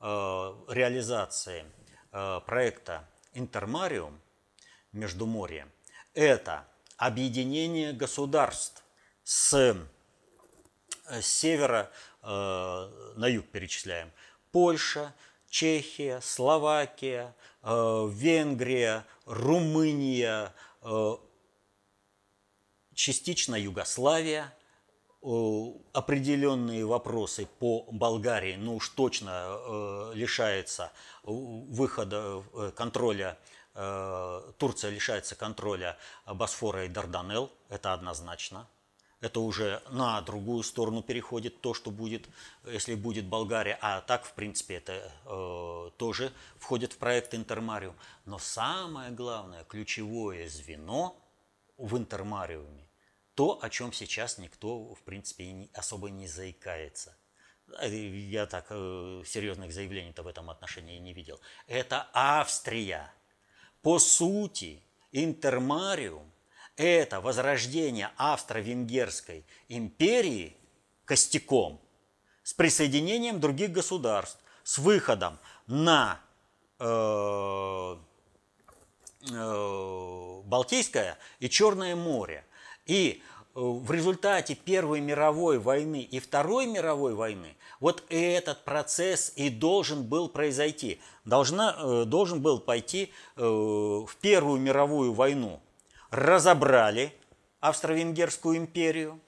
[0.00, 1.64] реализации
[2.10, 4.20] проекта Интермариум,
[4.92, 5.66] Междуморье,
[6.14, 6.66] это
[6.98, 8.82] объединение государств
[9.24, 9.54] с,
[11.08, 11.90] э, севера
[12.22, 14.12] э, на юг перечисляем.
[14.50, 15.14] Польша,
[15.48, 20.50] Чехия, Словакия, э, Венгрия, Румыния, э,
[22.94, 24.52] частично Югославия,
[25.22, 30.90] определенные вопросы по Болгарии, ну уж точно э, лишается
[31.22, 32.42] выхода
[32.76, 33.38] контроля,
[34.58, 38.68] Турция лишается контроля Босфора и Дарданелл, это однозначно
[39.22, 42.28] это уже на другую сторону переходит то, что будет,
[42.66, 43.78] если будет Болгария.
[43.80, 47.94] А так, в принципе, это э, тоже входит в проект Интермариум.
[48.24, 51.16] Но самое главное, ключевое звено
[51.78, 52.88] в Интермариуме,
[53.36, 57.16] то, о чем сейчас никто, в принципе, не, особо не заикается.
[57.80, 61.40] Я так э, серьезных заявлений-то в этом отношении не видел.
[61.68, 63.14] Это Австрия.
[63.82, 64.82] По сути,
[65.12, 66.31] Интермариум
[66.82, 70.56] это возрождение Австро-Венгерской империи
[71.04, 71.80] костяком
[72.42, 76.20] с присоединением других государств, с выходом на
[76.78, 77.96] э,
[79.30, 82.44] э, Балтийское и Черное море.
[82.86, 89.50] И э, в результате Первой мировой войны и Второй мировой войны вот этот процесс и
[89.50, 91.00] должен был произойти.
[91.24, 95.60] Должна, э, должен был пойти э, в Первую мировую войну
[96.12, 97.12] разобрали
[97.60, 99.18] Австро-Венгерскую империю.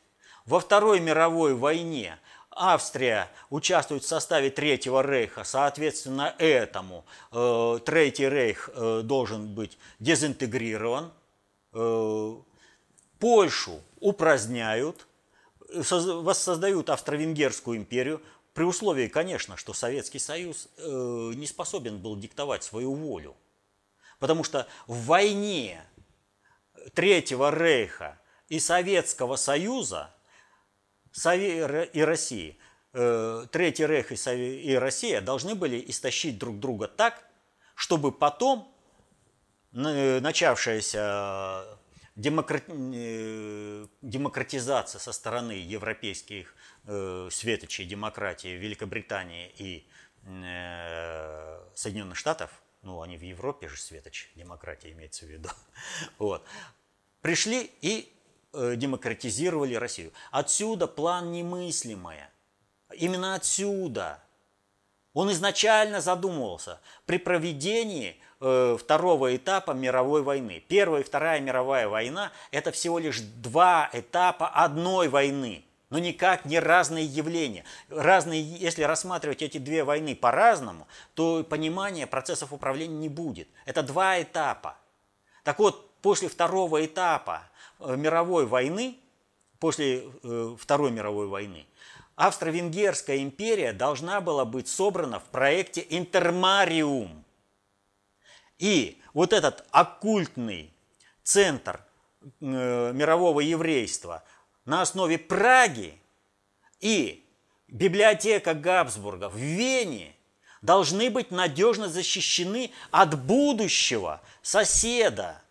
[0.44, 2.18] Во Второй мировой войне
[2.50, 11.10] Австрия участвует в составе Третьего рейха, соответственно, этому э, Третий рейх э, должен быть дезинтегрирован.
[11.72, 12.36] Э,
[13.18, 15.06] Польшу упраздняют,
[15.72, 18.20] воссоздают Австро-Венгерскую империю,
[18.52, 23.34] при условии, конечно, что Советский Союз э, не способен был диктовать свою волю.
[24.20, 25.82] Потому что в войне
[26.92, 28.18] Третьего Рейха
[28.48, 30.14] и Советского Союза
[31.12, 32.58] и России,
[32.92, 37.24] э, Третий Рейх и Россия должны были истощить друг друга так,
[37.74, 38.70] чтобы потом
[39.72, 41.64] начавшаяся
[42.16, 49.86] э, демократизация со стороны европейских э, светочей демократии Великобритании и
[51.74, 52.50] Соединенных Штатов–
[52.84, 55.48] ну, они в Европе же светоч, демократия имеется в виду,
[56.18, 56.44] вот,
[57.20, 58.12] пришли и
[58.52, 60.12] э, демократизировали Россию.
[60.30, 62.30] Отсюда план немыслимое.
[62.92, 64.22] Именно отсюда.
[65.14, 70.62] Он изначально задумывался при проведении э, второго этапа мировой войны.
[70.68, 76.58] Первая и Вторая мировая война– это всего лишь два этапа одной войны– но никак не
[76.58, 77.64] разные явления.
[77.88, 83.46] Разные, если рассматривать эти две войны по-разному, то понимания процессов управления не будет.
[83.64, 84.76] Это два этапа.
[85.44, 87.44] Так вот, после второго этапа
[87.78, 88.98] э, мировой войны,
[89.60, 91.64] после э, Второй мировой войны,
[92.16, 97.24] Австро-Венгерская империя должна была быть собрана в проекте Интермариум.
[98.58, 100.74] И вот этот оккультный
[101.22, 101.84] центр
[102.40, 104.24] э, мирового еврейства–
[104.64, 105.98] на основе Праги
[106.80, 107.24] и
[107.68, 110.14] библиотека Габсбурга в Вене
[110.62, 115.42] должны быть надежно защищены от будущего соседа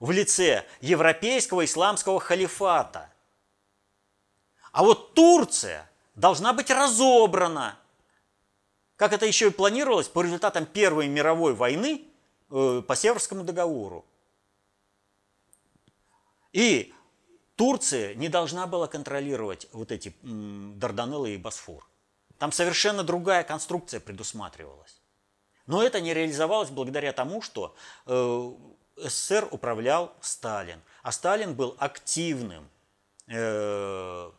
[0.00, 3.10] в лице европейского исламского халифата.
[4.72, 7.78] А вот Турция должна быть разобрана,
[8.96, 12.04] как это еще и планировалось по результатам Первой мировой войны
[12.50, 14.04] э, по Северскому договору.
[16.52, 16.93] И
[17.56, 21.86] Турция не должна была контролировать вот эти Дарданеллы и Босфор.
[22.38, 25.00] Там совершенно другая конструкция предусматривалась.
[25.66, 27.74] Но это не реализовалось благодаря тому, что
[28.06, 28.52] э,
[28.96, 30.82] СССР управлял Сталин.
[31.02, 32.68] А Сталин был активным
[33.28, 34.30] э,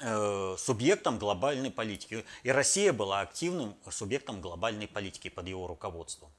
[0.00, 2.24] э, субъектом глобальной политики.
[2.42, 6.30] И Россия была активным субъектом глобальной политики под его руководством.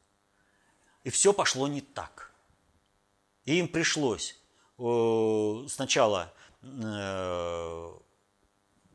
[1.03, 2.31] И все пошло не так.
[3.45, 4.39] И им пришлось
[5.67, 7.93] сначала э,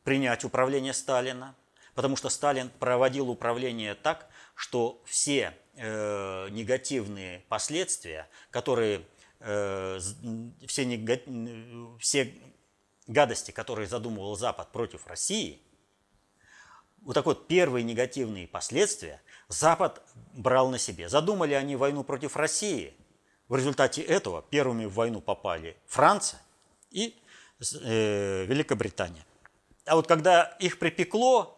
[0.03, 1.55] принять управление Сталина,
[1.95, 9.03] потому что Сталин проводил управление так, что все э, негативные последствия, которые
[9.41, 11.19] все, нега...
[12.01, 12.35] все
[13.07, 15.61] гадости, которые задумывал Запад против России,
[17.03, 20.01] вот так вот первые негативные последствия Запад
[20.33, 21.11] брал на себе.
[21.11, 22.95] Задумали они войну против России–
[23.55, 26.41] в результате этого первыми в войну попали Франция
[26.91, 27.15] и
[27.61, 29.25] э, Великобритания.
[29.87, 31.57] А вот когда их припекло,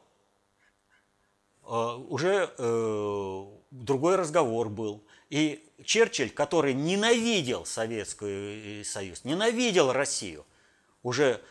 [1.62, 5.06] э, уже э, другой разговор был.
[5.30, 10.44] И Черчилль, который ненавидел Советский Союз, ненавидел Россию,
[11.02, 11.42] уже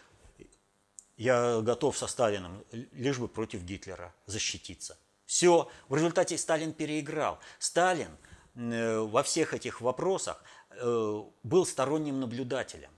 [1.17, 4.95] я готов со Сталином, лишь бы против Гитлера защититься.
[5.25, 7.39] Все, в результате Сталин переиграл.
[7.57, 10.41] Сталин– Э, во всех этих вопросах
[10.71, 12.91] э, был сторонним наблюдателем.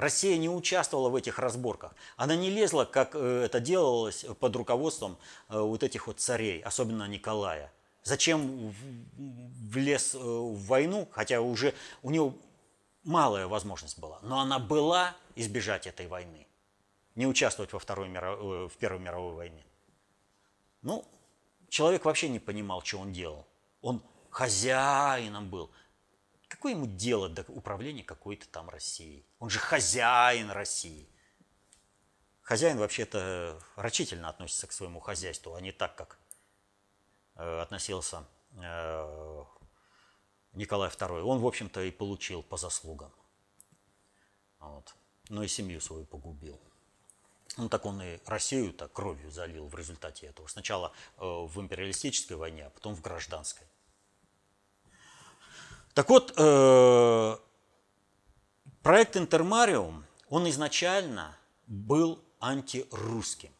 [0.00, 1.94] Россия не участвовала в этих разборках.
[2.16, 7.06] Она не лезла, как э, это делалось под руководством э, вот этих вот царей, особенно
[7.06, 7.70] Николая.
[8.02, 8.74] Зачем
[9.70, 12.34] влез э, в войну, хотя уже у него
[13.04, 16.46] малая возможность была, но она была избежать этой войны,
[17.14, 19.64] не участвовать во Второй мировой, в Первой мировой войне.
[20.80, 21.04] Ну,
[21.68, 23.46] человек вообще не понимал, что он делал.
[23.82, 25.70] Он хозяином был.
[26.48, 29.24] Какое ему дело до управления какой-то там Россией?
[29.38, 31.08] Он же хозяин России.
[32.42, 36.18] Хозяин вообще-то рачительно относится к своему хозяйству, а не так, как
[37.36, 38.24] э, относился
[38.56, 39.44] э,
[40.54, 41.22] Николай II.
[41.22, 43.12] Он, в общем-то, и получил по заслугам.
[44.58, 44.94] Вот.
[45.28, 46.60] Но и семью свою погубил.
[47.56, 50.46] Ну, так он и Россию так кровью залил в результате этого.
[50.48, 53.66] Сначала э, в империалистической войне, а потом в гражданской.
[55.94, 57.36] Так вот, э,
[58.82, 61.36] проект Интермариум, он изначально
[61.66, 63.50] был антирусским,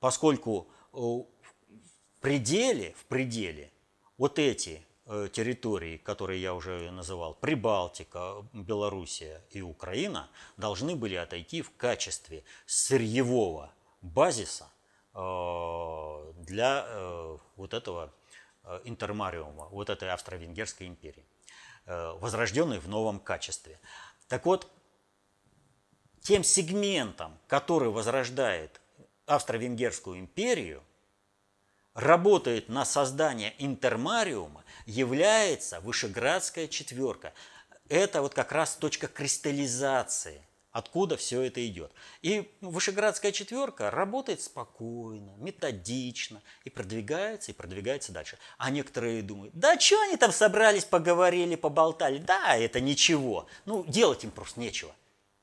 [0.00, 3.70] поскольку э, в пределе, в пределе
[4.18, 11.62] вот эти э, территории, которые я уже называл, Прибалтика, Белоруссия и Украина, должны были отойти
[11.62, 14.66] в качестве сырьевого базиса
[15.14, 16.86] для
[17.56, 18.10] вот этого
[18.84, 21.26] интермариума, вот этой Австро-Венгерской империи,
[21.86, 23.80] э, возрожденной в новом качестве.
[24.28, 24.70] Так вот,
[26.20, 28.80] тем сегментом, который возрождает
[29.26, 30.82] Австро-Венгерскую империю,
[31.94, 37.34] работает на создание интермариума, является Вышеградская четверка.
[37.88, 41.92] Это вот как раз точка кристаллизации– откуда все это идет.
[42.22, 48.38] И Вышеградская четверка работает спокойно, методично и продвигается, и продвигается дальше.
[48.58, 53.46] А некоторые думают, да что они там собрались, поговорили, поболтали, да, это ничего.
[53.66, 54.94] Ну, делать им просто нечего.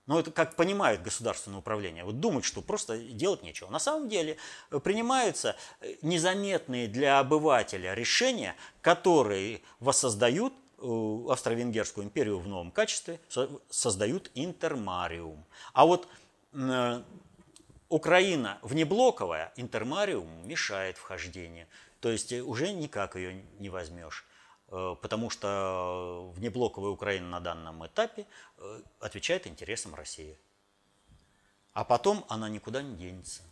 [0.09, 2.03] Ну, это как понимают государственное управление.
[2.03, 3.69] Вот думают, что просто делать нечего.
[3.69, 4.37] На самом деле
[4.71, 10.51] э, принимаются э, незаметные для обывателя решения, которые воссоздают
[10.81, 13.19] Австро-Венгерскую империю в новом качестве
[13.69, 15.43] создают интермариум.
[15.73, 16.07] А вот
[16.53, 17.03] э,
[17.89, 21.67] Украина внеблоковая, интермариум мешает вхождению.
[21.99, 24.25] То есть э, уже никак ее не возьмешь.
[24.69, 28.25] Э, потому что внеблоковая Украина на данном этапе
[28.99, 30.37] отвечает интересам России.
[31.73, 33.43] А потом она никуда не денется.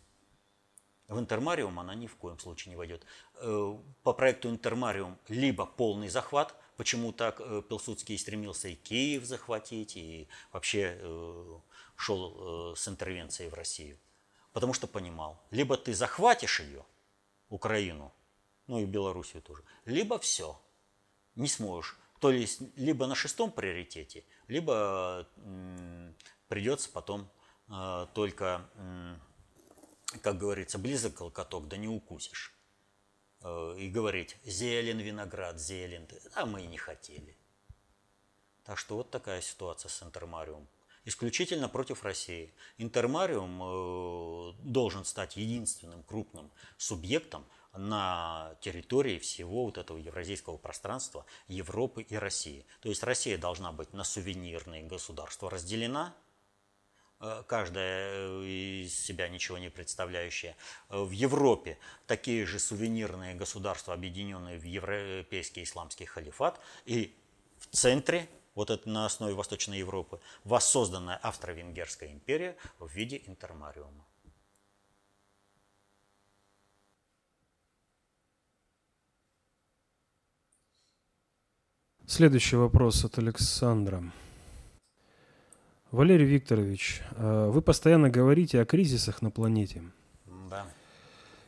[1.07, 3.05] В интермариум она ни в коем случае не войдет.
[4.03, 10.27] По проекту интермариум либо полный захват– почему так э, Пилсудский стремился и Киев захватить, и
[10.51, 11.59] вообще э,
[11.95, 13.97] шел э, с интервенцией в Россию.
[14.53, 16.85] Потому что понимал, либо ты захватишь ее,
[17.49, 18.13] Украину,
[18.67, 20.59] ну и Белоруссию тоже, либо все,
[21.35, 21.97] не сможешь.
[22.19, 25.27] То есть либо на шестом приоритете, либо
[26.47, 27.29] придется потом
[28.13, 28.67] только,
[30.23, 32.56] как говорится, близок каток, да не укусишь.
[33.41, 37.35] Э, и говорить «зелен виноград, зелен», а мы и не хотели.
[38.63, 40.67] Так что вот такая ситуация с Интермариум.
[41.05, 42.53] Исключительно против России.
[42.77, 52.01] Интермариум э, должен стать единственным крупным субъектом на территории всего вот этого евразийского пространства Европы
[52.01, 52.65] и России.
[52.81, 56.15] То есть Россия должна быть на сувенирные государства разделена–
[57.47, 58.45] каждая э,
[58.83, 60.55] из себя ничего не представляющая.
[60.89, 66.59] Э, в Европе такие же сувенирные государства, объединенные в Европейский исламский халифат.
[66.85, 67.15] И
[67.59, 74.05] в центре, вот это на основе Восточной Европы, воссозданная Австро-Венгерская империя в виде интермариума.
[82.05, 84.01] Следующий вопрос от Александра.
[85.91, 89.83] Валерий Викторович, э, вы постоянно говорите о кризисах на планете.
[90.49, 90.65] Да.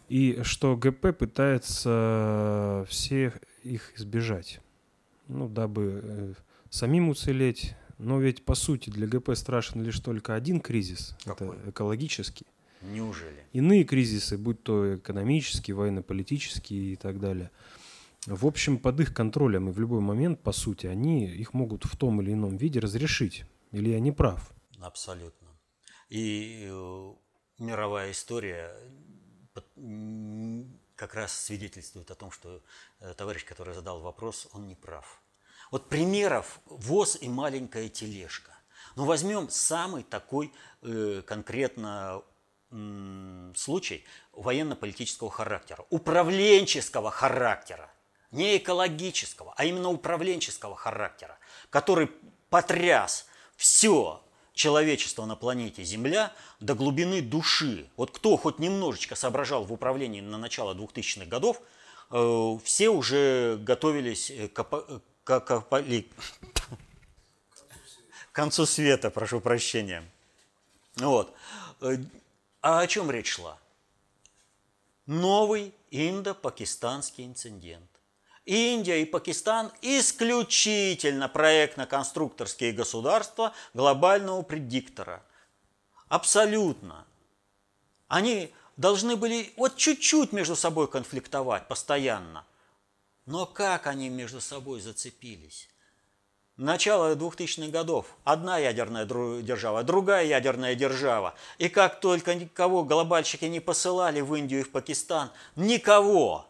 [0.08, 4.62] И что ГП пытается всех их избежать.
[5.28, 6.34] Ну, дабы э,
[6.70, 7.76] самим уцелеть.
[7.98, 11.18] Но ведь, по сути, для ГП страшен лишь только один кризис.
[11.26, 11.58] Какой?
[11.58, 12.46] Это экологический.
[12.82, 13.44] Неужели?
[13.52, 17.52] Иные кризисы, будь то экономические, военно-политические и так далее,
[18.26, 21.98] в общем, под их контролем и в любой момент, по сути, они их могут в
[21.98, 23.44] том или ином виде разрешить.
[23.72, 24.52] Или я не прав?
[24.82, 25.48] Абсолютно.
[26.10, 27.14] И э,
[27.60, 28.74] мировая история
[30.96, 32.62] как раз свидетельствует о том, что
[33.00, 35.22] э, товарищ, который задал вопрос, он не прав.
[35.72, 38.52] Вот примеров ВОЗ и маленькая тележка.
[38.96, 40.52] Ну, возьмем самый такой
[40.82, 42.24] э, конкретно
[42.72, 44.04] э, случай
[44.34, 47.94] военно-политического характера, управленческого характера,
[48.32, 51.38] не экологического, а именно управленческого характера,
[51.70, 52.08] который
[52.50, 53.29] потряс
[53.60, 57.90] все человечества на планете Земля до глубины души.
[57.98, 61.62] Вот кто хоть немножечко соображал в управлении на начало 2000-х годов,
[62.10, 66.06] э, все уже готовились к, к, к, к
[68.32, 70.10] концу света, прошу прощения.
[70.96, 71.36] Вот.
[71.82, 71.98] Э,
[72.62, 73.60] а о чем речь шла?
[75.06, 77.89] Новый индо-пакистанский инцидент.
[78.50, 85.22] Индия и Пакистан исключительно проектно-конструкторские государства глобального предиктора.
[86.08, 87.06] Абсолютно.
[88.08, 92.44] Они должны были вот чуть-чуть между собой конфликтовать постоянно.
[93.28, 95.70] Но как они между собой зацепились?
[96.58, 98.18] Начало 2000-х годов.
[98.24, 101.36] Одна ядерная держава, другая ядерная держава.
[101.60, 106.50] И как только никого глобальщики не посылали в Индию и в Пакистан, никого.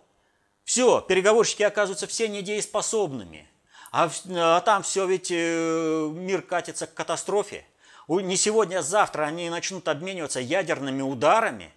[0.70, 3.50] Все, переговорщики оказываются все недееспособными.
[3.92, 7.66] А, а там все ведь э, мир катится к катастрофе.
[8.08, 11.74] Не сегодня, а завтра они начнут обмениваться ядерными ударами.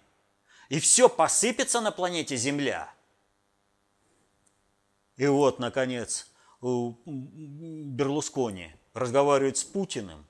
[0.69, 2.93] И все посыпется на планете Земля.
[5.15, 6.27] И вот, наконец,
[6.61, 10.23] Берлускони разговаривает с Путиным.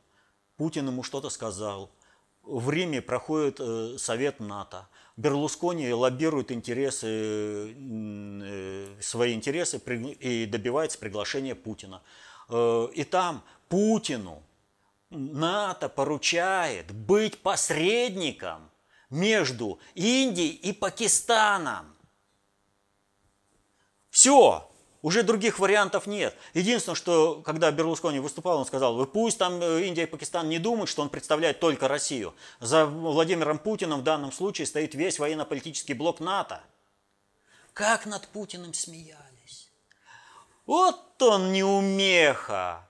[0.55, 1.91] Путин ему что-то сказал.
[2.43, 4.87] В Риме проходит э, совет НАТО.
[5.15, 9.77] Берлускони лоббирует интересы, э, свои интересы
[10.19, 12.01] и добивается приглашения Путина.
[12.49, 14.41] Э, и там Путину
[15.11, 18.71] НАТО поручает быть посредником
[19.11, 21.95] между Индией и Пакистаном.
[24.09, 24.69] Все,
[25.03, 26.33] уже других вариантов нет.
[26.53, 30.59] Единственное, что когда Берлускони выступал, он сказал, вы пусть там э, Индия и Пакистан не
[30.59, 32.33] думают, что он представляет только Россию.
[32.61, 36.63] За Владимиром Путиным в данном случае стоит весь военно-политический блок НАТО.
[37.73, 39.69] Как над Путиным смеялись.
[40.65, 42.87] Вот он неумеха.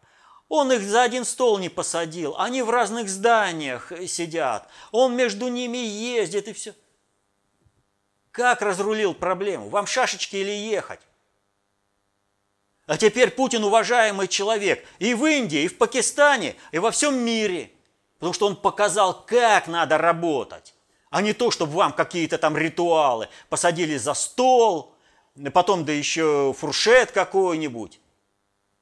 [0.49, 2.36] Он их за один стол не посадил.
[2.38, 4.70] Они в разных зданиях сидят.
[4.91, 6.76] Он между ними ездит и все.
[8.30, 9.70] Как разрулил проблему?
[9.70, 10.99] Вам шашечки или ехать?
[12.86, 17.72] А теперь Путин уважаемый человек и в Индии, и в Пакистане, и во всем мире.
[18.20, 20.74] Потому что он показал, как надо работать.
[21.10, 24.94] А не то, чтобы вам какие-то там ритуалы посадили за стол,
[25.54, 28.00] потом да еще фуршет какой-нибудь.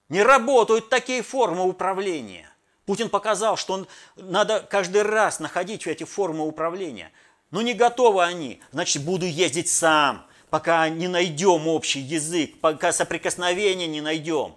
[0.09, 2.49] Не работают такие формы управления.
[2.85, 7.11] Путин показал, что он, надо каждый раз находить эти формы управления.
[7.51, 13.87] Но не готовы они, значит, буду ездить сам, пока не найдем общий язык, пока соприкосновения
[13.87, 14.55] не найдем.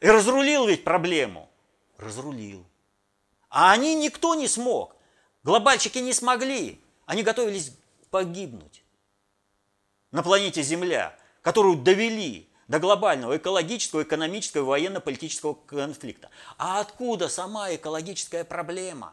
[0.00, 1.48] И разрулил ведь проблему.
[1.98, 2.64] Разрулил.
[3.50, 4.96] А они никто не смог.
[5.44, 6.80] Глобальщики не смогли.
[7.04, 7.72] Они готовились
[8.10, 8.82] погибнуть
[10.10, 16.30] на планете Земля, которую довели до глобального экологического, экономического и военно-политического конфликта.
[16.56, 19.12] А откуда сама экологическая проблема?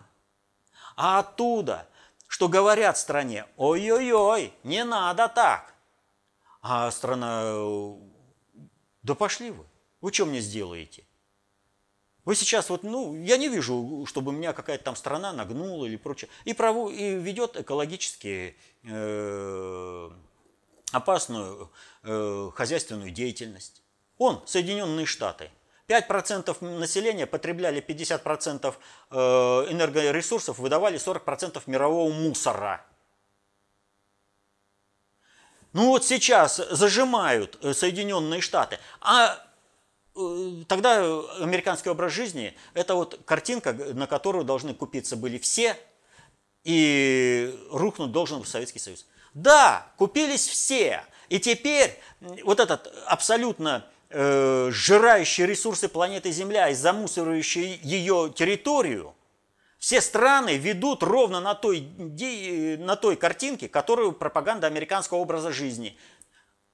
[0.96, 1.88] А оттуда,
[2.28, 5.74] что говорят стране, ой-ой-ой, не надо так.
[6.62, 7.54] А страна,
[9.04, 9.66] да пошли вы,
[10.02, 11.06] вы что мне сделаете?
[12.24, 16.30] Вы сейчас вот, ну, я не вижу, чтобы меня какая-то там страна нагнула или прочее.
[16.44, 20.10] И, прову, и ведет экологически э,
[20.92, 21.72] опасную
[22.02, 23.84] э, хозяйственную деятельность.
[24.18, 25.52] Он, Соединенные Штаты–
[25.88, 28.74] 5% населения потребляли 50%
[29.12, 29.16] э,
[29.70, 32.86] энергоресурсов, выдавали 40% мирового мусора.
[35.74, 39.38] Ну вот сейчас зажимают э, Соединенные Штаты, а
[40.16, 41.00] э, тогда
[41.40, 45.78] американский образ жизни– это вот картинка, на которую должны купиться были все,
[46.64, 49.06] и рухнуть должен был Советский Союз.
[49.36, 52.00] Да, купились все, и теперь
[52.44, 59.16] вот этот абсолютно э, сжирающий ресурсы планеты Земля и замусоривающий ее территорию,
[59.78, 61.82] все страны ведут ровно на той,
[62.80, 65.97] на той картинке, которую пропаганда американского образа жизни.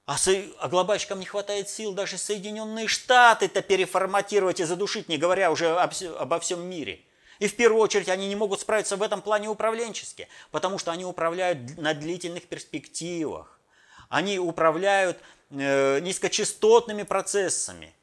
[0.06, 0.16] А,
[0.58, 5.92] а глобальщикам не хватает сил даже Соединенные Штаты-то переформатировать и задушить, не говоря уже об,
[6.18, 7.00] обо всем мире.
[7.38, 11.04] И в первую очередь они не могут справиться в этом плане управленчески, потому что они
[11.04, 13.60] управляют на длительных перспективах.
[14.08, 15.18] Они управляют
[15.52, 17.94] низкочастотными процессами.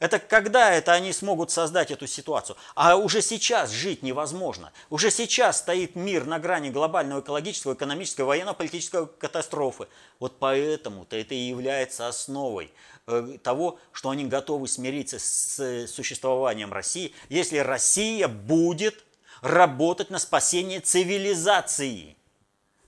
[0.00, 2.56] Это когда это они смогут создать эту ситуацию?
[2.74, 4.72] А уже сейчас жить невозможно.
[4.90, 9.86] Уже сейчас стоит мир на грани глобального экологического, экономического, военно-политической катастрофы.
[10.18, 12.72] Вот поэтому-то это и является основой
[13.06, 19.04] э, того, что они готовы смириться с существованием России, если Россия будет
[19.40, 22.16] работать на спасение цивилизации.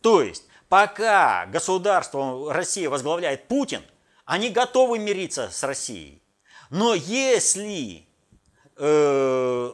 [0.02, 3.82] То есть Пока государство России возглавляет Путин,
[4.24, 6.20] они готовы мириться с Россией.
[6.70, 8.06] Но если
[8.76, 9.72] э,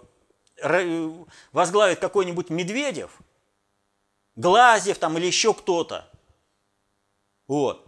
[1.52, 3.10] возглавит какой-нибудь Медведев,
[4.34, 6.08] Глазев там или еще кто-то,
[7.46, 7.86] вот,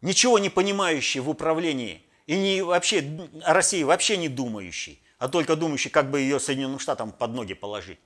[0.00, 5.56] ничего не понимающий в управлении и не вообще о России вообще не думающий, а только
[5.56, 7.98] думающий, как бы ее Соединенным Штатам под ноги положить,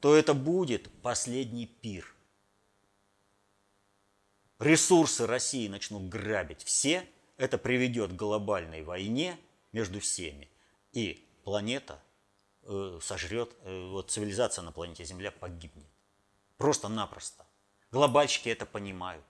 [0.00, 2.15] то это будет последний пир.
[4.58, 9.38] Ресурсы России начнут грабить все, это приведет к глобальной войне
[9.72, 10.48] между всеми,
[10.92, 12.02] и планета
[12.62, 15.86] э, сожрет, э, вот цивилизация на планете Земля погибнет.
[16.56, 17.44] Просто-напросто.
[17.90, 19.24] Глобальщики это понимают.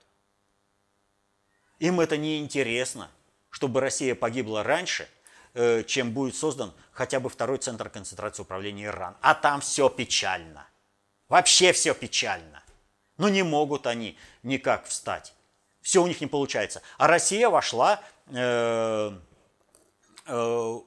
[1.79, 3.11] Им это не интересно,
[3.49, 5.09] чтобы Россия погибла раньше,
[5.53, 9.17] э, чем будет создан хотя бы второй центр концентрации управления Иран.
[9.21, 10.67] А там все печально.
[11.27, 12.63] Вообще все печально.
[13.17, 15.33] Но не могут они никак встать.
[15.81, 16.81] Все у них не получается.
[16.97, 19.11] А Россия вошла э,
[20.25, 20.79] э,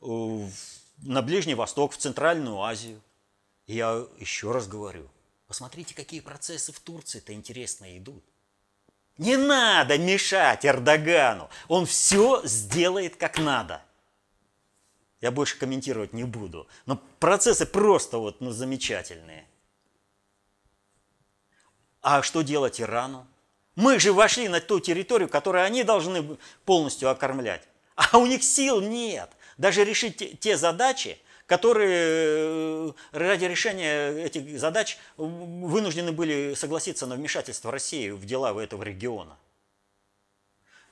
[0.00, 3.02] на Ближний Восток, в Центральную Азию.
[3.66, 5.08] И я еще раз говорю,
[5.46, 8.24] посмотрите, какие процессы в Турции-то интересно идут.
[9.18, 11.50] Не надо мешать Эрдогану.
[11.68, 13.82] Он все сделает как надо.
[15.20, 16.66] Я больше комментировать не буду.
[16.86, 19.46] Но процессы просто вот ну, замечательные.
[22.02, 23.26] А что делать Ирану?
[23.76, 27.62] Мы же вошли на ту территорию, которую они должны полностью окормлять.
[27.94, 29.30] А у них сил нет.
[29.56, 37.70] Даже решить те задачи, которые э, ради решения этих задач вынуждены были согласиться на вмешательство
[37.70, 39.36] России в дела этого региона.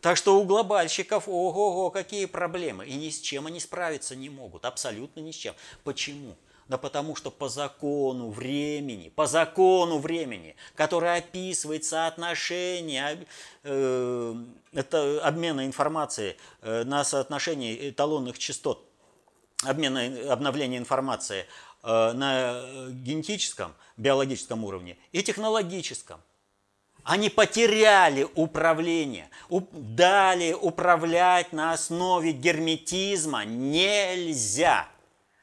[0.01, 2.87] Так что у глобальщиков, ого-го, какие проблемы.
[2.87, 5.55] И ни с чем они справиться не могут, абсолютно ни с чем.
[5.85, 6.37] Почему?
[6.71, 13.27] Да потому что по закону времени, по закону времени, который описывает соотношение
[13.64, 14.35] э,
[14.73, 18.89] это обмена информацией э, на соотношении эталонных частот
[19.64, 21.47] обмена, обновления информации
[21.83, 26.21] э, на генетическом, биологическом уровне и технологическом.
[27.03, 29.29] Они потеряли управление.
[29.73, 34.89] Далее управлять на основе герметизма нельзя.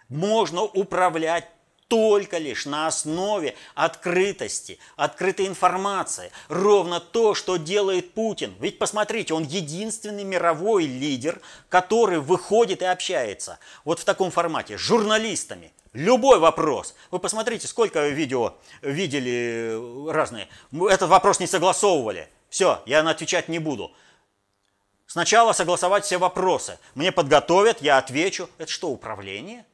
[0.10, 1.50] Можно управлять
[1.88, 6.32] только лишь на основе открытости, открытой информации.
[6.50, 8.54] Ровно то, что делает Путин.
[8.60, 11.40] Ведь посмотрите, он единственный мировой лидер,
[11.70, 15.72] который выходит и общается вот в таком формате с журналистами.
[15.94, 16.94] Любой вопрос.
[17.10, 20.48] Вы посмотрите, сколько видео видели разные.
[20.90, 22.30] Этот вопрос не согласовывали.
[22.50, 23.92] Все, я отвечать не буду.
[25.06, 26.78] Сначала согласовать все вопросы.
[26.94, 28.50] Мне подготовят, я отвечу.
[28.58, 29.66] Это что, управление?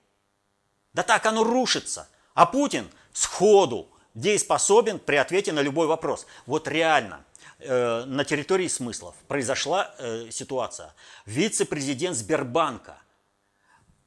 [0.94, 2.08] Да так оно рушится.
[2.34, 6.26] А Путин сходу дееспособен при ответе на любой вопрос.
[6.46, 7.26] Вот реально
[7.60, 10.94] э, на территории смыслов произошла э, ситуация.
[11.26, 12.98] Вице-президент Сбербанка.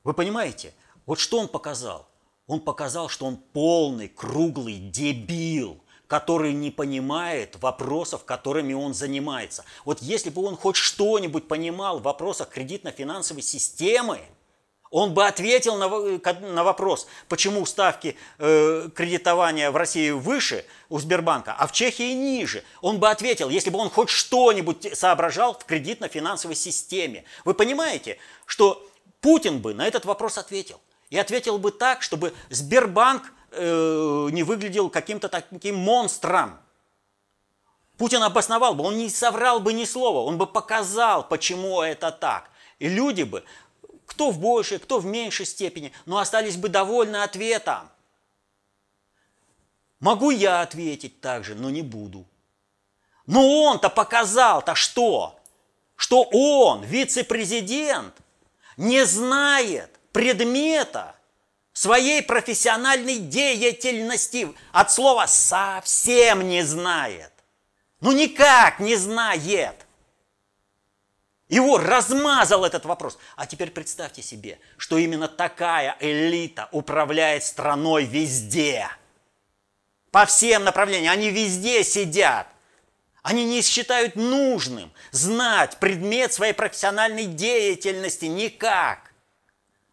[0.05, 0.75] Вы понимаете,
[1.07, 2.09] вот что он показал?
[2.47, 9.65] Он показал, что он полный, круглый дебил который не понимает вопросов, которыми он занимается.
[9.85, 14.21] Вот если бы он хоть что-нибудь понимал в вопросах кредитно-финансовой системы,
[14.97, 21.67] он бы ответил на, вопрос, почему ставки э, кредитования в России выше у Сбербанка, а
[21.67, 22.65] в Чехии ниже.
[22.81, 27.25] Он бы ответил, если бы он хоть что-нибудь соображал в кредитно-финансовой системе.
[27.45, 28.17] Вы понимаете,
[28.47, 28.89] что
[29.21, 30.81] Путин бы на этот вопрос ответил.
[31.11, 36.59] И ответил бы так, чтобы Сбербанк э, не выглядел каким-то таким монстром.
[37.99, 42.49] Путин обосновал бы, он не соврал бы ни слова, он бы показал, почему это так.
[42.79, 43.45] И люди бы
[44.07, 47.91] кто в большей, кто в меньшей степени, но остались бы довольны ответом.
[50.01, 52.27] Могу я ответить также, но не буду.
[53.27, 55.39] Но он-то показал-то что?
[55.97, 58.15] Что он, вице-президент,
[58.77, 61.17] не знает предмета
[61.73, 64.55] своей профессиональной деятельности.
[64.73, 67.33] От слова совсем не знает.
[68.01, 69.86] Ну никак не знает.
[71.49, 73.19] Его размазал этот вопрос.
[73.37, 78.89] А теперь представьте себе, что именно такая элита управляет страной везде.
[80.11, 81.13] По всем направлениям.
[81.13, 82.49] Они везде сидят.
[83.23, 89.13] Они не считают нужным знать предмет своей профессиональной деятельности никак.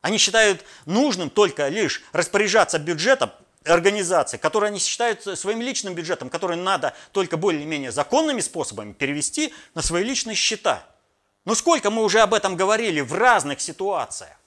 [0.01, 3.31] Они считают нужным только лишь распоряжаться бюджетом
[3.63, 9.83] организации, которые они считают своим личным бюджетом, который надо только более-менее законными способами перевести на
[9.83, 10.85] свои личные счета–
[11.45, 14.37] ну сколько мы уже об этом говорили в разных ситуациях.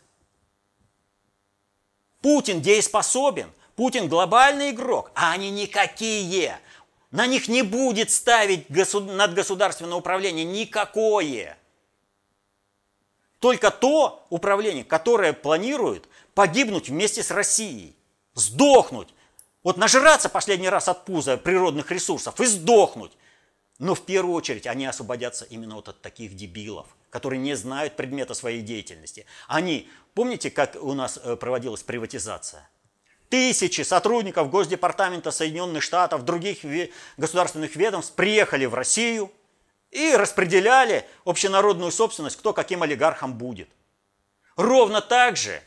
[2.22, 6.58] Путин дееспособен, Путин глобальный игрок, а они никакие.
[7.10, 9.14] На них не будет ставить государ...
[9.14, 11.56] надгосударственное управление никакое.
[13.38, 17.94] Только то управление, которое планирует погибнуть вместе с Россией,
[18.34, 19.08] сдохнуть.
[19.62, 23.12] Вот нажраться последний раз от пуза природных ресурсов и сдохнуть.
[23.78, 28.34] Но в первую очередь они освободятся именно вот от таких дебилов, которые не знают предмета
[28.34, 29.26] своей деятельности.
[29.48, 32.68] Они, помните, как у нас э, проводилась приватизация?
[33.28, 36.58] Тысячи сотрудников Госдепартамента Соединенных Штатов, других
[37.16, 39.32] государственных ведомств приехали в Россию
[39.90, 43.68] и распределяли общенародную собственность, кто каким олигархом будет.
[44.56, 45.60] Ровно так же,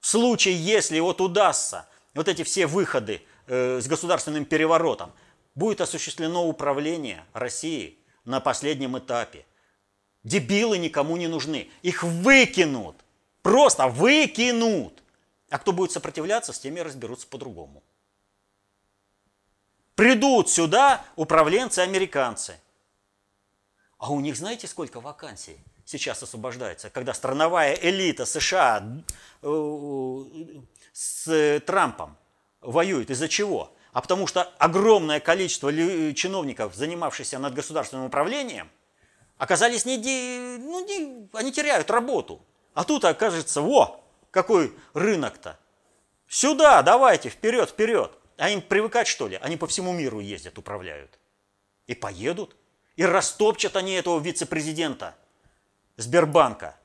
[0.00, 5.12] в случае, если вот удастся вот эти все выходы э, с государственным переворотом,
[5.58, 9.44] будет осуществлено управление Россией на последнем этапе.
[10.22, 11.68] Дебилы никому не нужны.
[11.82, 12.96] Их выкинут.
[13.42, 15.02] Просто выкинут.
[15.50, 17.82] А кто будет сопротивляться, с теми разберутся по-другому.
[19.96, 22.60] Придут сюда управленцы-американцы.
[23.98, 29.02] А у них знаете, сколько вакансий сейчас освобождается, когда страновая элита США
[29.42, 30.24] э,
[30.92, 32.16] с Трампом
[32.60, 33.10] воюет.
[33.10, 33.72] Из-за чего?
[33.92, 35.72] А потому что огромное количество
[36.14, 38.70] чиновников, занимавшихся над государственным управлением,
[39.38, 39.96] оказались не,
[40.58, 42.44] ну, не, они теряют работу.
[42.74, 45.58] А тут окажется, во, какой рынок-то.
[46.28, 48.12] Сюда, давайте, вперед, вперед.
[48.36, 49.38] А им привыкать, что ли?
[49.40, 51.18] Они по всему миру ездят, управляют.
[51.86, 52.56] И поедут.
[52.96, 55.16] И растопчат они этого вице-президента
[55.96, 56.76] Сбербанка.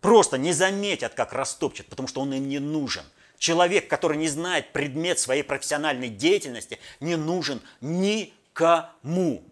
[0.00, 3.04] Просто не заметят, как растопчат, потому что он им не нужен–
[3.40, 9.42] Человек, который не знает предмет своей профессиональной деятельности, не нужен никому.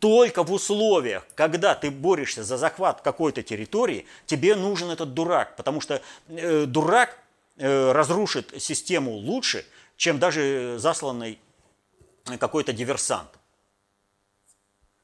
[0.00, 5.80] Только в условиях, когда ты борешься за захват какой-то территории, тебе нужен этот дурак, потому
[5.80, 7.16] что э, дурак
[7.56, 9.64] э, разрушит систему лучше,
[9.96, 11.38] чем даже засланный
[12.40, 13.30] какой-то диверсант.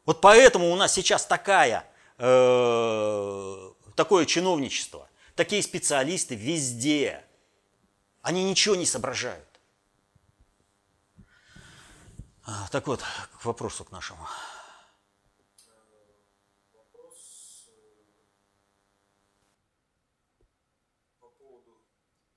[0.04, 1.84] Вот поэтому у нас сейчас такая,
[2.18, 7.22] э, такое чиновничество, такие специалисты везде–
[8.22, 9.46] они ничего не соображают.
[12.44, 13.00] А, так вот,
[13.40, 14.26] к вопросу к нашему.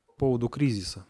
[0.08, 1.06] По поводу кризиса.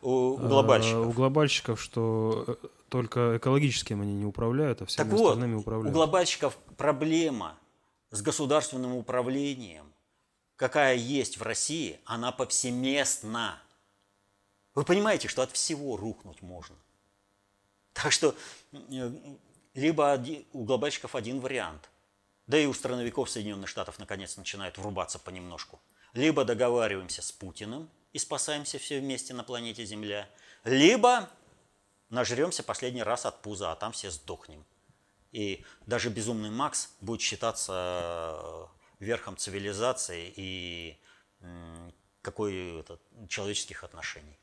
[0.00, 1.06] У глобальщиков.
[1.06, 5.94] У глобальщиков, что э, только экологическим они не управляют, а всеми так остальными вот, управляют.
[5.94, 7.56] У глобальщиков проблема
[8.10, 9.92] с государственным управлением,
[10.56, 13.60] какая есть в России, она повсеместна.
[14.74, 16.76] Вы понимаете, что от всего рухнуть можно.
[17.92, 18.34] Так что
[18.72, 19.10] э,
[19.74, 21.90] либо у глобальщиков один вариант,
[22.46, 25.80] да и у страновиков Соединенных Штатов наконец начинают врубаться понемножку.
[26.14, 30.28] Либо договариваемся с Путиным и спасаемся все вместе на планете Земля,
[30.64, 31.28] либо
[32.10, 34.64] нажремся последний раз от пуза, а там все сдохнем.
[35.32, 38.66] И даже безумный Макс будет считаться э,
[39.04, 40.98] верхом цивилизации и
[42.20, 42.84] какой
[43.28, 44.38] человеческих отношений.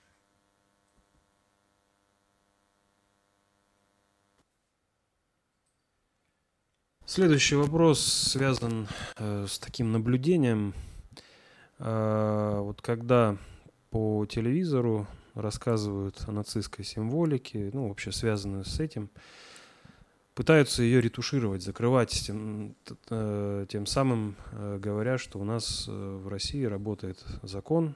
[7.11, 8.87] Следующий вопрос связан
[9.17, 10.75] э, с таким наблюдением.
[11.79, 13.35] Э, вот когда
[13.89, 19.09] по телевизору рассказывают о нацистской символике, ну, вообще связанную с этим,
[20.35, 22.75] пытаются ее ретушировать, закрывать, тем,
[23.09, 27.95] э, тем самым э, говоря, что у нас э, в России работает закон,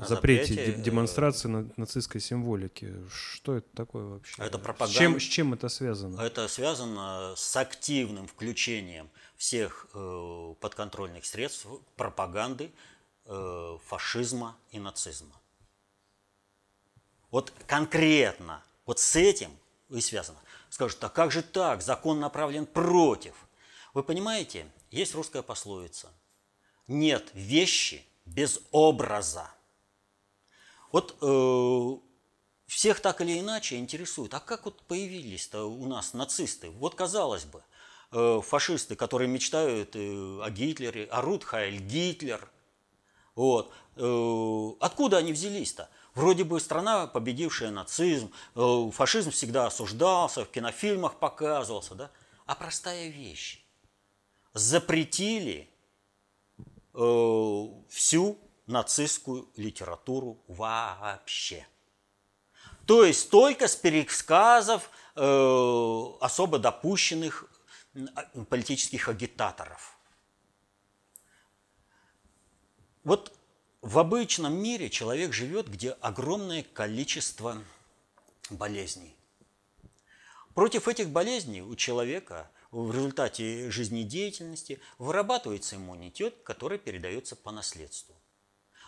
[0.00, 2.94] о запрете э, демонстрации нацистской символики.
[3.12, 4.42] Что это такое вообще?
[4.42, 4.94] Это пропаганда.
[4.94, 6.20] С чем, с чем это связано?
[6.20, 12.70] Это связано с активным включением всех э, подконтрольных средств пропаганды
[13.26, 15.34] э, фашизма и нацизма.
[17.30, 19.50] Вот конкретно вот с этим
[19.88, 20.38] и связано.
[20.68, 21.82] Скажут, а как же так?
[21.82, 23.34] Закон направлен против.
[23.94, 26.08] Вы понимаете, есть русская пословица.
[26.86, 29.50] Нет вещи без образа.
[30.92, 31.96] Вот э,
[32.66, 36.70] всех так или иначе интересует, а как вот появились-то у нас нацисты?
[36.70, 37.62] Вот казалось бы,
[38.12, 42.48] э, фашисты, которые мечтают э, о Гитлере, орут Хайль Гитлер.
[43.34, 43.72] Вот.
[43.96, 45.88] Э, откуда они взялись-то?
[46.14, 52.10] Вроде бы страна, победившая нацизм, э, фашизм всегда осуждался, в кинофильмах показывался, да?
[52.46, 53.64] А простая вещь.
[54.54, 55.70] Запретили
[56.94, 58.38] э, всю
[58.70, 61.66] нацистскую литературу вообще.
[62.86, 67.44] То есть только с пересказов э, особо допущенных
[68.48, 69.96] политических агитаторов.
[73.04, 73.32] Вот
[73.82, 77.62] в обычном мире человек живет, где огромное количество
[78.50, 79.16] болезней.
[80.54, 88.14] Против этих болезней у человека в результате жизнедеятельности вырабатывается иммунитет, который передается по наследству.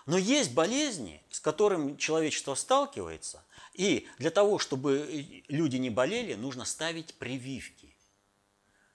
[0.06, 3.44] Но есть болезни, с которыми человечество сталкивается,
[3.74, 7.96] и для того, чтобы люди не болели, нужно ставить прививки,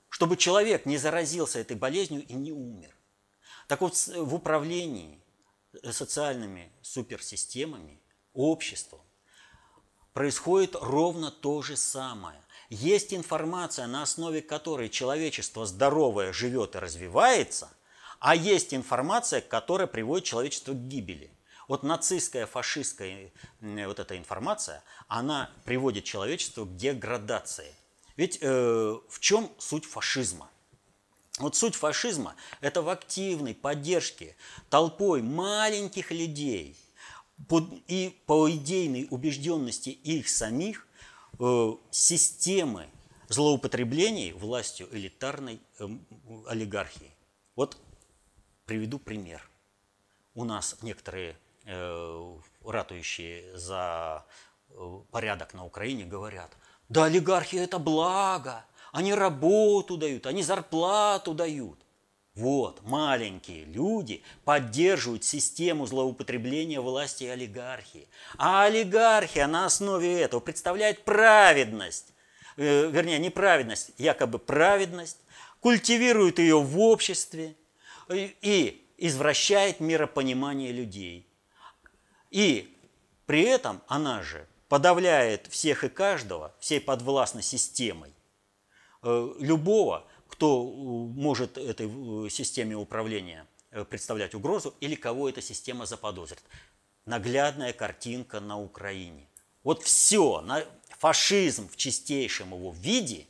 [0.09, 2.95] чтобы человек не заразился этой болезнью и не умер.
[3.67, 5.21] Так вот, в управлении
[5.91, 8.01] социальными суперсистемами,
[8.33, 9.01] обществом,
[10.13, 12.41] происходит ровно то же самое.
[12.69, 17.69] Есть информация, на основе которой человечество здоровое живет и развивается,
[18.19, 21.31] а есть информация, которая приводит человечество к гибели.
[21.67, 27.73] Вот нацистская, фашистская вот эта информация, она приводит человечество к деградации.
[28.15, 30.49] Ведь э, в чем суть фашизма?
[31.39, 34.35] Вот суть фашизма– это в активной поддержке
[34.69, 36.75] толпой маленьких людей
[37.87, 40.87] и по идейной убежденности их самих
[41.39, 42.87] э, системы
[43.27, 45.87] злоупотреблений властью элитарной э,
[46.47, 47.11] олигархии.
[47.55, 47.77] Вот
[48.67, 49.41] приведу пример.
[50.35, 54.23] У нас некоторые э, ратующие за
[55.09, 56.51] порядок на Украине говорят,
[56.89, 61.79] да олигархия это благо, они работу дают, они зарплату дают.
[62.35, 68.07] Вот, маленькие люди поддерживают систему злоупотребления власти и олигархии.
[68.37, 72.13] А олигархия на основе этого представляет праведность,
[72.57, 75.17] э, вернее, не праведность, якобы праведность,
[75.61, 77.55] культивирует ее в обществе
[78.09, 81.27] и, извращает миропонимание людей.
[82.31, 82.75] И
[83.25, 88.13] при этом она же подавляет всех и каждого, всей подвластной системой,
[89.03, 93.45] э, любого, кто э, может этой э, системе управления
[93.89, 96.41] представлять угрозу или кого эта система заподозрит.
[97.05, 99.27] Наглядная картинка на Украине.
[99.63, 100.43] Вот все,
[100.97, 103.27] фашизм в чистейшем его виде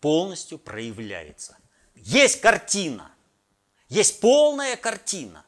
[0.00, 1.56] полностью проявляется.
[1.94, 3.13] Есть картина,
[3.88, 5.44] есть полная картина.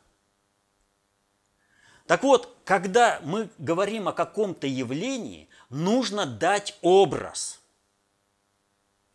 [2.07, 7.61] Так вот, когда мы говорим о каком-то явлении, нужно дать образ.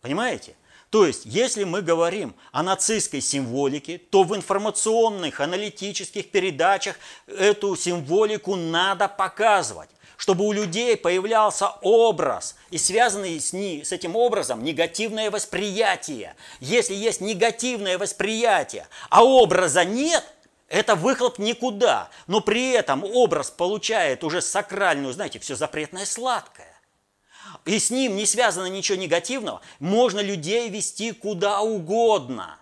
[0.02, 0.56] Понимаете?
[0.90, 6.98] То есть, если мы говорим о нацистской символике, то в информационных, аналитических передачах
[7.28, 9.90] эту символику надо показывать
[10.22, 16.36] чтобы у людей появлялся образ и связанный с, ним, с этим образом негативное восприятие.
[16.60, 20.24] Если есть негативное восприятие, а образа нет–
[20.70, 26.80] это выхлоп никуда, но при этом образ получает уже сакральную, знаете, все запретное сладкое.
[27.66, 32.60] И с ним не связано ничего негативного, можно людей вести куда угодно.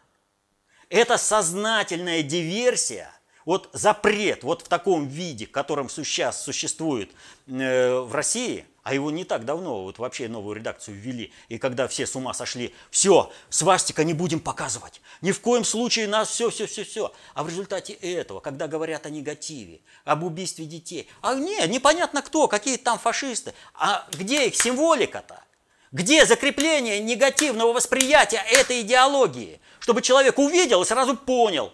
[0.88, 3.12] Это сознательная диверсия,
[3.46, 7.12] вот запрет вот в таком виде, в котором сейчас существует
[7.48, 11.88] э, в России– а его не так давно, вот вообще новую редакцию ввели, и когда
[11.88, 16.50] все с ума сошли, все, свастика не будем показывать, ни в коем случае нас все,
[16.50, 17.14] все, все, все.
[17.36, 22.48] А в результате этого, когда говорят о негативе, об убийстве детей, а не, непонятно кто,
[22.48, 25.44] какие там фашисты, а где их символика-то?
[25.92, 29.62] Где закрепление негативного восприятия этой идеологии?
[29.80, 31.72] Чтобы человек увидел и сразу понял.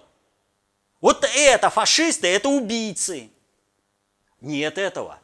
[1.05, 3.29] Вот это фашисты, это убийцы.
[4.41, 5.19] Нет этого.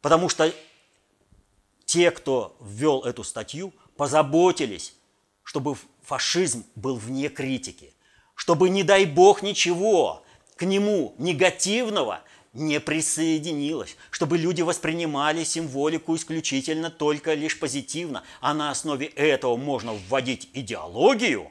[0.00, 0.54] Потому что
[1.84, 4.94] те, кто ввел эту статью, позаботились,
[5.42, 7.92] чтобы фашизм был вне критики,
[8.36, 10.22] чтобы, не дай бог, ничего
[10.54, 12.22] к нему негативного
[12.52, 19.94] не присоединилось, чтобы люди воспринимали символику исключительно только лишь позитивно, а на основе этого можно
[19.94, 21.50] вводить идеологию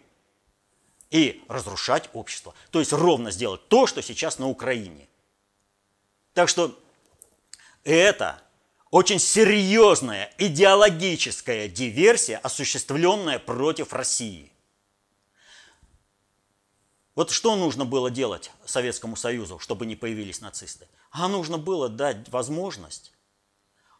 [1.12, 2.54] и разрушать общество.
[2.72, 5.08] То есть ровно сделать то, что сейчас на Украине.
[6.34, 6.78] Так что
[7.84, 8.42] это
[8.92, 14.52] очень серьезная идеологическая диверсия, осуществленная против России.
[17.16, 20.88] Вот что нужно было делать Советскому Союзу, чтобы не появились нацисты?
[21.10, 23.12] А нужно было дать возможность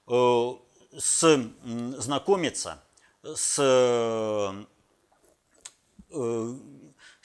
[0.08, 0.52] э,
[0.96, 1.52] с,
[1.98, 2.84] знакомиться
[3.24, 4.66] с, э,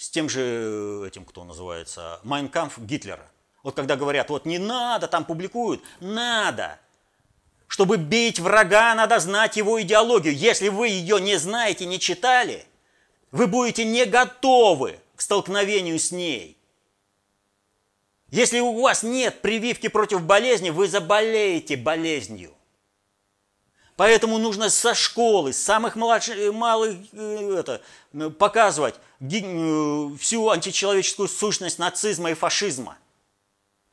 [0.02, 3.30] с тем же этим, кто называется, Майнкамф Гитлера.
[3.62, 6.78] Вот когда говорят, вот не надо, там публикуют, надо–
[7.72, 10.36] чтобы бить врага, надо знать его идеологию.
[10.36, 12.66] Если вы ее не знаете, не читали,
[13.30, 16.58] вы будете не готовы к столкновению с ней.
[18.28, 22.52] Если у вас нет прививки против болезни, вы заболеете болезнью.
[23.96, 27.82] Поэтому нужно со школы, с самых младших, малых э, это,
[28.38, 32.96] показывать э, всю античеловеческую сущность нацизма и фашизма.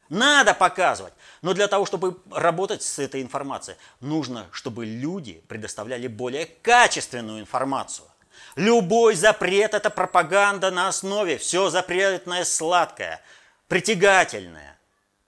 [0.08, 1.14] Надо показывать.
[1.42, 8.08] Но для того, чтобы работать с этой информацией, нужно, чтобы люди предоставляли более качественную информацию.
[8.56, 13.22] Любой запрет– это пропаганда на основе все запретное сладкое,
[13.68, 14.80] притягательное.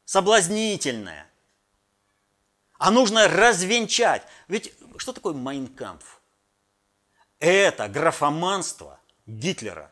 [0.05, 1.30] соблазнительное.
[2.81, 4.23] А нужно развенчать.
[4.47, 6.19] Ведь что такое Майнкампф?
[7.37, 9.91] Это графоманство Гитлера.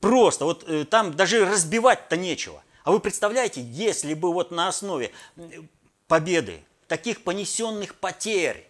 [0.00, 2.60] Просто вот э, там даже разбивать-то нечего.
[2.82, 5.12] А вы представляете, если бы вот на основе
[6.08, 8.68] победы, таких понесенных потерь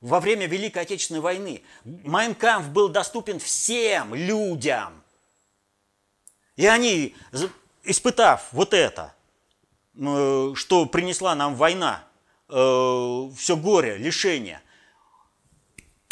[0.00, 5.04] во время Великой Отечественной войны, Майнкамф был доступен всем людям.
[6.56, 7.14] И они,
[7.84, 9.12] испытав вот это,
[9.98, 12.04] что принесла нам война,
[12.48, 14.60] э, все горе, лишение,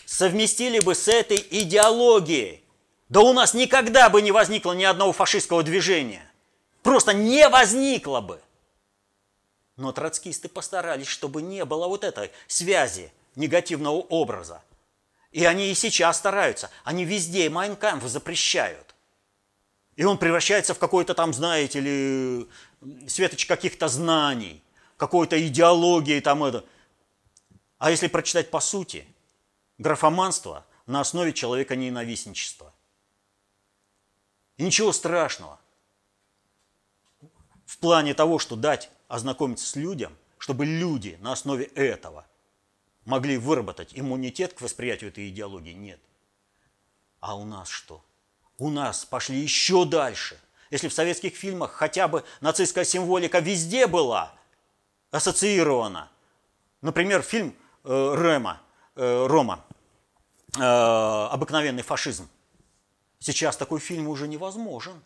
[0.04, 2.64] совместили бы с этой идеологией,
[3.08, 6.28] да у нас никогда бы не возникло ни одного фашистского движения.
[6.82, 8.40] Просто не возникло бы.
[9.76, 14.62] Но троцкисты постарались, чтобы не было вот этой связи негативного образа.
[15.30, 16.70] И они и сейчас стараются.
[16.82, 18.94] Они везде Майнкамф запрещают.
[19.96, 22.48] И он превращается в какой-то там, знаете ли,
[23.08, 24.62] светоч каких-то знаний,
[24.96, 26.64] какой-то идеологии там это.
[27.78, 29.06] А если прочитать по сути,
[29.78, 32.72] графоманство на основе человека ненавистничества.
[34.56, 35.60] И ничего страшного
[37.66, 42.26] в плане того, что дать ознакомиться с людям, чтобы люди на основе этого
[43.04, 46.00] могли выработать иммунитет к восприятию этой идеологии, нет.
[47.20, 48.04] А у нас что?
[48.58, 50.40] У нас пошли еще дальше.
[50.70, 54.32] Если в советских фильмах хотя бы нацистская символика везде была
[55.10, 56.10] ассоциирована,
[56.82, 57.54] например, фильм
[57.84, 58.60] э, Рема,
[58.96, 59.64] э, Рома
[60.56, 62.28] э, «Обыкновенный фашизм»,
[63.20, 65.02] сейчас такой фильм уже невозможен.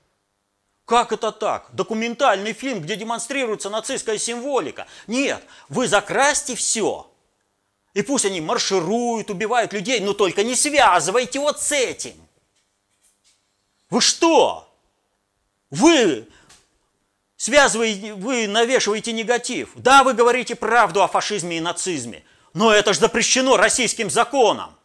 [0.86, 1.68] Как это так?
[1.72, 4.88] Документальный фильм, где демонстрируется нацистская символика.
[5.06, 7.08] Нет, вы закрасьте все.
[7.94, 12.14] И пусть они маршируют, убивают людей, но только не связывайте вот с этим.
[13.88, 14.69] Вы что?
[15.70, 16.28] Вы
[17.36, 19.70] связываете, вы навешиваете негатив.
[19.74, 24.76] Да, вы говорите правду о фашизме и нацизме, но это же запрещено российским законом.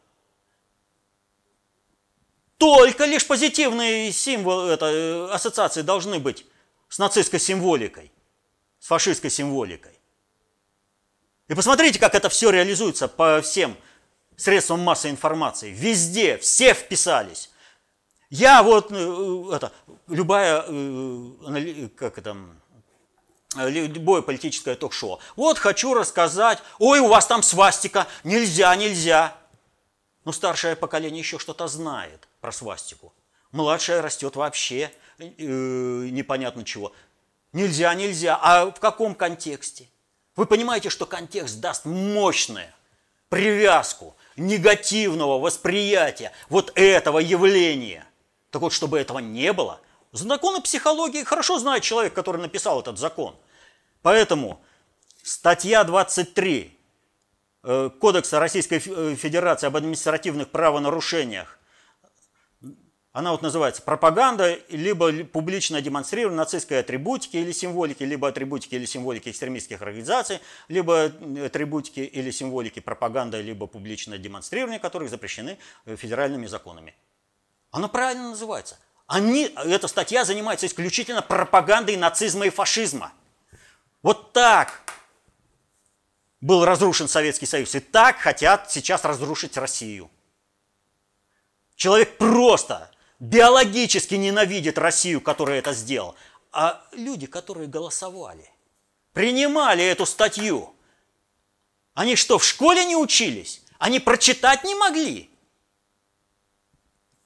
[2.58, 6.46] Только лишь позитивные символы, это, э, ассоциации должны быть
[6.88, 8.12] с нацистской символикой,
[8.80, 10.00] с фашистской символикой.
[11.48, 13.76] И посмотрите, как это все реализуется по всем
[14.38, 15.72] средствам массовой информации.
[15.72, 17.52] Везде, все вписались.
[18.30, 19.72] Я вот, э, это,
[20.08, 22.36] любая, э, как это,
[23.56, 25.20] любое политическое ток-шоу.
[25.36, 29.36] Вот хочу рассказать, ой, у вас там свастика, нельзя, нельзя.
[30.26, 33.14] Но старшее поколение еще что-то знает про свастику.
[33.52, 36.92] Младшая растет вообще э, непонятно чего.
[37.54, 38.38] Нельзя, нельзя.
[38.42, 39.88] А в каком контексте?
[40.36, 42.68] Вы понимаете, что контекст даст мощную
[43.30, 48.06] привязку негативного восприятия вот этого явления.
[48.56, 49.82] Так вот, чтобы этого не было,
[50.14, 53.36] законы психологии хорошо знает человек, который написал этот закон.
[54.02, 54.64] Поэтому
[55.24, 56.80] статья 23
[57.64, 61.60] э, Кодекса Российской э, Федерации об административных правонарушениях
[63.12, 69.30] она вот называется пропаганда, либо публичное демонстрирование нацистской атрибутики или символики, либо атрибутики или символики
[69.30, 70.40] экстремистских организаций,
[70.70, 71.12] либо
[71.46, 76.94] атрибутики или символики пропаганда, либо публичное демонстрирование, которых запрещены э, федеральными законами.
[77.76, 78.78] Оно правильно называется.
[79.06, 83.12] Они, эта статья занимается исключительно пропагандой нацизма и фашизма.
[84.02, 84.82] Вот так
[86.40, 90.10] был разрушен Советский Союз, и так хотят сейчас разрушить Россию.
[91.76, 96.16] Человек просто биологически ненавидит Россию, которая это сделала,
[96.54, 98.50] а люди, которые голосовали,
[99.12, 100.74] принимали эту статью,
[101.94, 103.64] они что, в школе не учились?
[103.80, 105.30] Они прочитать не могли?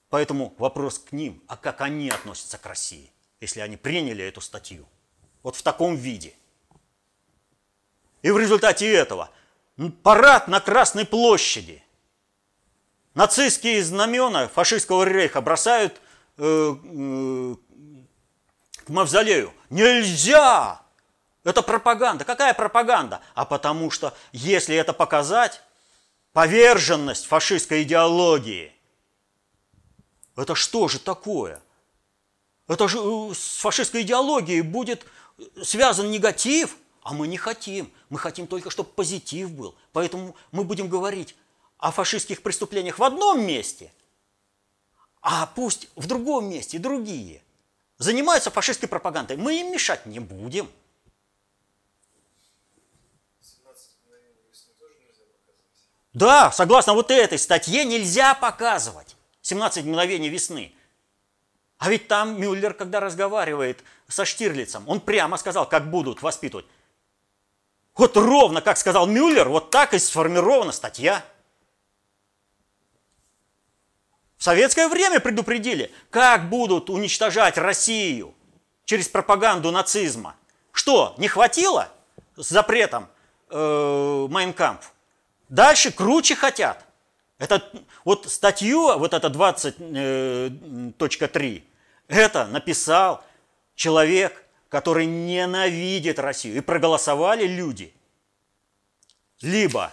[0.10, 4.88] Поэтому вопрос к ним, а как они относятся к России, если они приняли эту статью?
[5.43, 6.34] Вот в таком виде.
[8.22, 9.30] И в результате этого
[10.03, 11.84] парад на Красной площади–
[13.20, 15.99] Нацистские знамена фашистского рейха бросают
[16.38, 17.55] э, э,
[18.86, 19.53] к мавзолею.
[19.70, 20.82] Нельзя!
[21.43, 22.24] Это пропаганда.
[22.24, 23.22] Какая пропаганда?
[23.34, 25.62] А потому что, если это показать,
[26.32, 28.72] поверженность фашистской идеологии,
[30.41, 31.61] это что же такое?
[32.67, 35.05] Это же э, с фашистской идеологией будет
[35.63, 37.91] связан негатив, а мы не хотим.
[38.09, 39.75] Мы хотим только, чтобы позитив был.
[39.91, 41.35] Поэтому мы будем говорить,
[41.79, 43.91] о фашистских преступлениях в одном месте,
[45.21, 47.41] а пусть в другом месте другие
[47.97, 49.37] занимаются фашистской пропагандой.
[49.37, 50.69] Мы им мешать не будем.
[56.13, 59.09] Да, согласно вот этой статье нельзя показывать
[59.49, 60.73] 17 мгновений весны.
[61.79, 66.65] А ведь там Мюллер, когда разговаривает со Штирлицем, он прямо сказал, как будут воспитывать.
[67.95, 71.25] Вот ровно, как сказал Мюллер, вот так и сформирована статья.
[74.37, 78.33] В советское время предупредили, как будут уничтожать Россию
[78.85, 80.35] через пропаганду нацизма.
[80.71, 81.89] Что, не хватило
[82.37, 83.09] с запретом
[83.49, 84.93] э, Майнкампф?
[85.49, 86.85] Дальше круче хотят.
[87.39, 87.67] Это,
[88.05, 91.61] вот статью, вот это 20.3, э,
[92.07, 93.23] это написал
[93.73, 96.57] человек, который ненавидит Россию.
[96.57, 97.91] И проголосовали люди.
[99.41, 99.91] Либо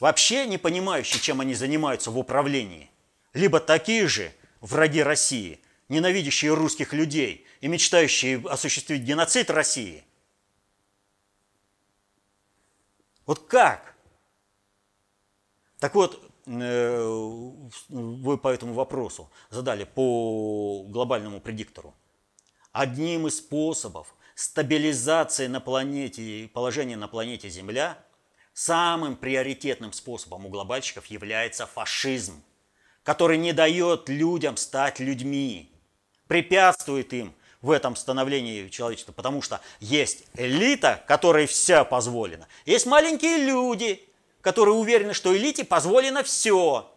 [0.00, 2.90] вообще не понимающие, чем они занимаются в управлении–
[3.36, 4.32] либо такие же
[4.62, 10.02] враги России, ненавидящие русских людей и мечтающие осуществить геноцид России.
[13.26, 13.94] Вот как?
[15.78, 21.94] Так вот, вы по этому вопросу задали по глобальному предиктору.
[22.72, 27.98] Одним из способов стабилизации на планете, положения на планете Земля,
[28.52, 32.42] самым приоритетным способом у глобальщиков является фашизм–
[33.06, 35.70] который не дает людям стать людьми,
[36.26, 37.32] препятствует им
[37.62, 44.08] в этом становлении человечества, потому что есть элита, которой вся позволено, есть маленькие люди,
[44.46, 46.88] которые уверены, что элите позволено все.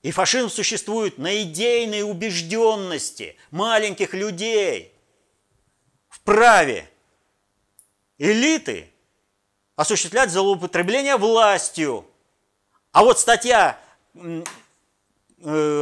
[0.00, 4.94] И фашизм существует на идейной убежденности маленьких людей
[6.08, 6.88] в праве
[8.16, 8.90] элиты
[9.76, 12.06] осуществлять злоупотребление властью–
[12.92, 13.78] а вот статья
[14.14, 14.42] э,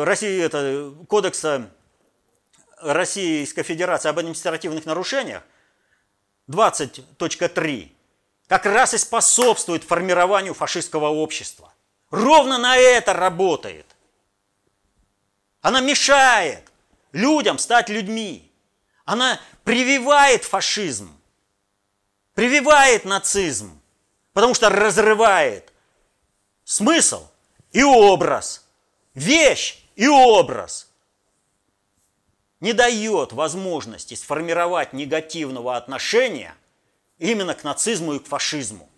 [0.04, 1.70] России, это, Кодекса
[2.78, 5.42] Российской Федерации об административных нарушениях
[6.48, 7.92] 20.3
[8.46, 11.72] как раз и способствует формированию фашистского общества.
[12.10, 13.86] Ровно на это работает.
[15.60, 16.70] Она мешает
[17.12, 18.52] людям стать людьми.
[19.04, 21.16] Она прививает фашизм,
[22.34, 23.80] прививает нацизм,
[24.32, 25.72] потому что разрывает
[26.64, 27.28] смысл
[27.72, 28.64] и образ,
[29.14, 30.85] вещь и образ
[32.60, 36.54] не дает возможности сформировать негативного отношения
[37.18, 38.88] именно к нацизму и к фашизму.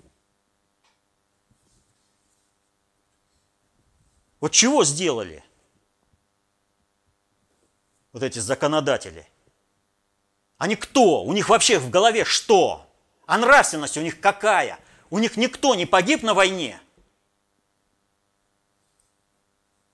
[4.40, 5.42] Вот чего сделали
[8.12, 9.26] вот эти законодатели?
[10.56, 11.24] Они кто?
[11.24, 12.86] У них вообще в голове что?
[13.26, 14.78] А нравственность у них какая?
[15.10, 16.80] У них никто не погиб на войне–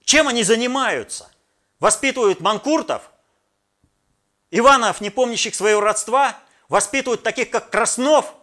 [0.05, 1.31] Чем они занимаются?
[1.81, 3.11] Воспитывают манкуртов,
[4.57, 6.39] Иванов, не помнящих своего родства,
[6.69, 8.35] воспитывают таких, как Краснов,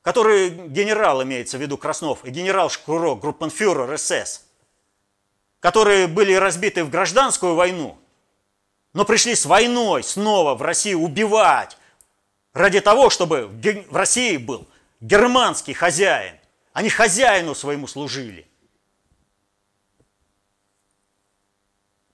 [0.00, 4.42] который генерал имеется в виду Краснов, и генерал Шкуро, группенфюрер СС,
[5.58, 7.98] которые были разбиты в гражданскую войну,
[8.92, 11.78] но пришли с войной снова в Россию убивать
[12.52, 14.68] ради того, чтобы в России был
[15.00, 16.38] германский хозяин.
[16.72, 18.46] Они хозяину своему служили.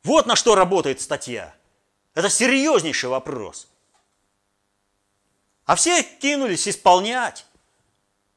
[0.05, 1.55] Вот на что работает статья.
[2.21, 3.67] Это серьезнейший вопрос.
[5.65, 7.47] А все кинулись исполнять.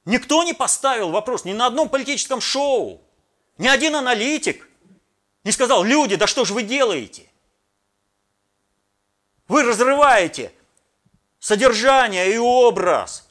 [0.05, 3.01] Никто не поставил вопрос ни на одном политическом шоу.
[3.57, 4.69] Ни один аналитик
[5.43, 7.29] не сказал, люди, да что же вы делаете?
[9.49, 10.53] Вы разрываете
[11.39, 13.27] содержание и образ.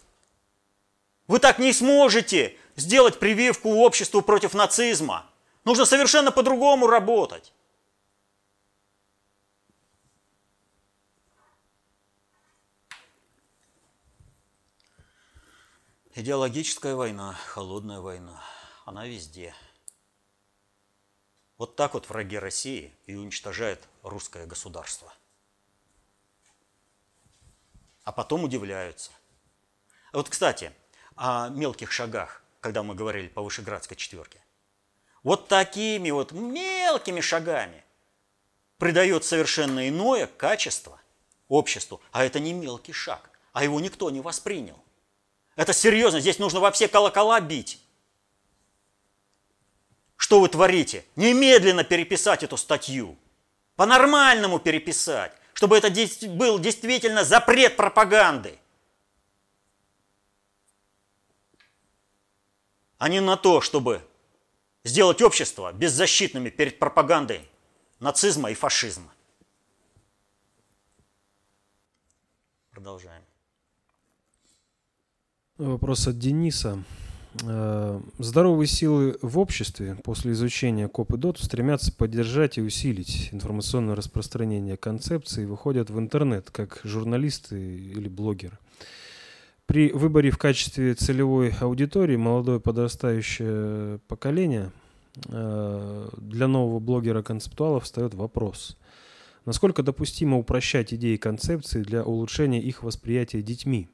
[1.28, 5.24] Вы так не сможете сделать прививку обществу против нацизма.
[5.64, 7.54] Нужно совершенно по-другому работать.
[16.14, 18.44] Идеологическая война, холодная война,
[18.84, 19.54] она везде.
[21.56, 25.10] Вот так вот враги России и уничтожают русское государство.
[28.04, 29.10] А потом удивляются.
[30.12, 30.74] Вот, кстати,
[31.16, 34.38] о мелких шагах, когда мы говорили по Вышеградской четверке.
[35.22, 37.82] Вот такими вот мелкими шагами
[38.76, 41.00] придает совершенно иное качество
[41.48, 42.02] обществу.
[42.10, 44.81] А это не мелкий шаг, а его никто не воспринял.
[45.56, 47.80] Это серьезно, здесь нужно во все колокола бить.
[50.16, 51.04] Что вы творите?
[51.16, 53.18] Немедленно переписать эту статью.
[53.76, 55.90] По-нормальному переписать, чтобы это
[56.28, 58.58] был действительно запрет пропаганды.
[62.98, 64.06] А не на то, чтобы
[64.84, 67.48] сделать общество беззащитными перед пропагандой
[67.98, 69.12] нацизма и фашизма.
[72.70, 73.22] Продолжаем.
[75.62, 76.82] Вопрос от Дениса.
[77.44, 83.94] Э, здоровые силы в обществе после изучения КОП и ДОТ стремятся поддержать и усилить информационное
[83.94, 88.58] распространение концепции и выходят в интернет как журналисты или блогеры.
[89.66, 94.72] При выборе в качестве целевой аудитории молодое подрастающее поколение
[95.28, 98.76] э, для нового блогера-концептуала встает вопрос.
[99.44, 103.88] Насколько допустимо упрощать идеи концепции для улучшения их восприятия детьми?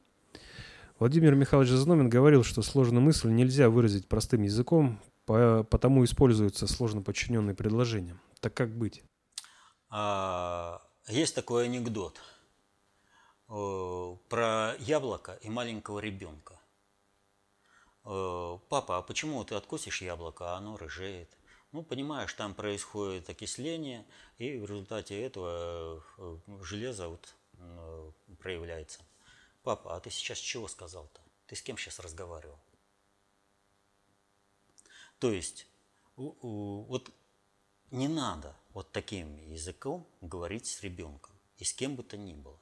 [0.99, 7.55] Владимир Михайлович Зномин говорил, что сложную мысль нельзя выразить простым языком, потому используются сложно подчиненные
[7.55, 8.17] предложения.
[8.41, 9.03] Так как быть?
[9.91, 12.21] А, есть такой анекдот–
[13.49, 16.61] Э, про яблоко и маленького ребенка.
[18.05, 21.31] Э, Папа, а почему ты откусишь яблоко, а оно рыжеет?
[21.73, 24.05] Ну, понимаешь, там происходит окисление,
[24.37, 27.35] и в результате этого э, железо вот
[28.39, 29.01] проявляется.
[29.69, 31.21] Папа, а ты сейчас чего сказал-то?
[31.47, 32.59] Ты с кем сейчас разговаривал?
[35.19, 35.67] То есть,
[36.17, 37.11] вот
[37.91, 42.59] не надо вот таким языком говорить с ребенком и с кем бы то ни было.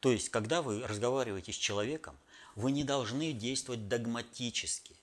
[0.00, 2.18] То есть, когда вы разговариваете с человеком,
[2.54, 4.96] вы не должны действовать догматически,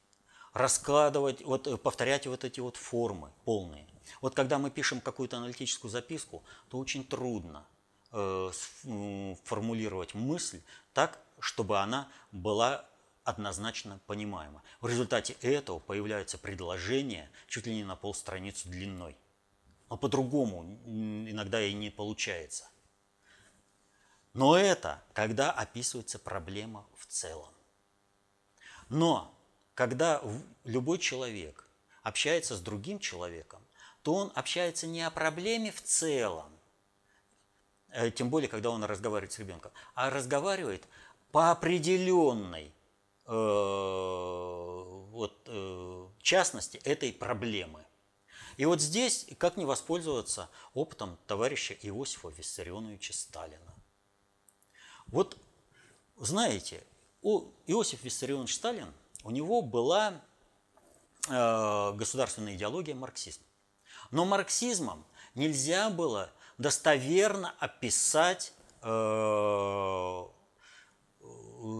[0.53, 3.87] раскладывать, вот, э, повторять вот эти вот формы полные.
[4.21, 7.67] Вот когда мы пишем какую-то аналитическую записку, то очень трудно
[8.11, 8.51] э,
[9.43, 10.63] формулировать мысль
[10.93, 12.85] так, чтобы она была
[13.23, 14.63] однозначно понимаема.
[14.79, 19.17] В результате этого появляются предложения чуть ли не на полстраницы длиной.
[19.89, 22.69] Но по-другому иногда и не получается.
[24.33, 27.53] Но это когда описывается проблема в целом.
[28.89, 29.37] Но
[29.75, 30.21] когда
[30.63, 31.67] любой человек
[32.03, 33.61] общается с другим человеком,
[34.01, 36.51] то он общается не о проблеме в целом,
[37.89, 40.83] э, тем более, когда он разговаривает с ребенком, а разговаривает
[41.33, 42.71] по определенной
[43.25, 43.31] э,
[45.09, 47.83] вот, э, частности этой проблемы.
[48.57, 53.73] И вот здесь как не воспользоваться опытом товарища Иосифа Виссарионовича Сталина.
[55.07, 55.35] Вот
[56.17, 56.83] знаете,
[57.23, 58.93] у Иосиф Виссарионович Сталин,
[59.23, 60.21] у него была
[61.29, 63.41] э, государственная идеология марксизм.
[64.11, 65.03] Но марксизмом
[65.33, 66.29] нельзя было
[66.59, 68.53] достоверно описать
[68.83, 70.27] э,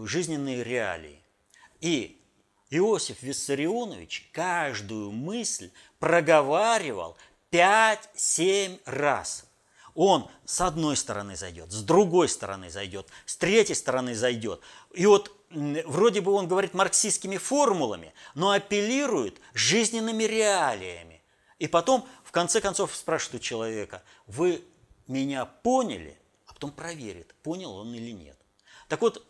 [0.06, 1.20] жизненные реалии.
[1.80, 2.20] И
[2.70, 7.16] Иосиф Виссарионович каждую мысль проговаривал
[7.50, 9.46] 5-7 раз–
[9.94, 14.60] он с одной стороны зайдет, с другой стороны зайдет, с третьей стороны зайдет.
[14.92, 21.22] И вот вроде бы он говорит марксистскими формулами, но апеллирует жизненными реалиями.
[21.60, 24.64] И потом, в конце концов, спрашивает у человека, вы
[25.06, 26.18] меня поняли?
[26.46, 28.36] А потом проверит, понял он или нет.
[28.88, 29.24] Так вот,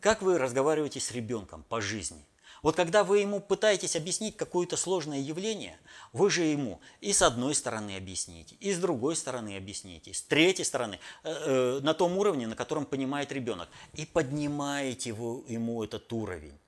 [0.00, 2.24] как вы разговариваете с ребенком по жизни?
[2.62, 5.78] Вот когда вы ему пытаетесь объяснить какое-то сложное явление,
[6.12, 10.64] вы же ему и с одной стороны объясните, и с другой стороны объясните, с третьей
[10.64, 16.12] стороны, э, э, на том уровне, на котором понимает ребенок, и поднимаете вы ему этот
[16.12, 16.58] уровень.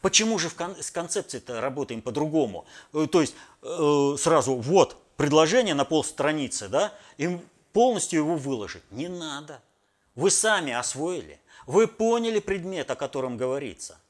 [0.00, 2.66] Почему же с концепцией-то работаем по-другому?
[2.92, 7.38] Э, то есть сразу вот предложение на полстраницы, да, и
[7.72, 8.82] полностью его выложить.
[8.90, 9.60] Не надо.
[10.14, 14.00] Вы сами освоили, вы поняли предмет, о котором говорится–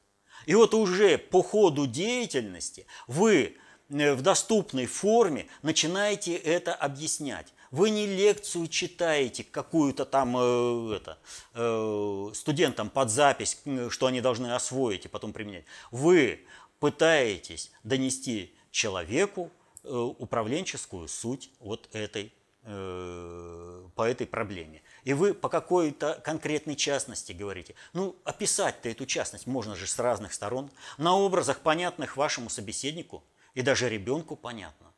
[0.46, 3.56] и вот уже по ходу деятельности вы
[3.90, 7.52] э, в доступной форме начинаете это объяснять.
[7.72, 11.18] Вы не лекцию читаете какую-то там э, это,
[11.54, 13.60] э, студентам под запись,
[13.90, 15.64] что они должны освоить и потом применять.
[15.90, 16.46] Вы
[16.78, 19.50] пытаетесь донести человеку
[19.82, 22.32] управленческую суть вот этой,
[22.64, 27.76] по этой проблеме и вы по какой-то конкретной частности говорите.
[27.92, 30.68] Ну, описать-то эту частность можно же с разных сторон,
[30.98, 33.22] на образах, понятных вашему собеседнику
[33.54, 34.92] и даже ребенку понятно.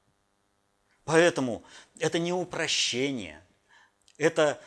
[1.05, 1.62] Поэтому
[1.98, 3.44] это не упрощение,
[4.16, 4.59] это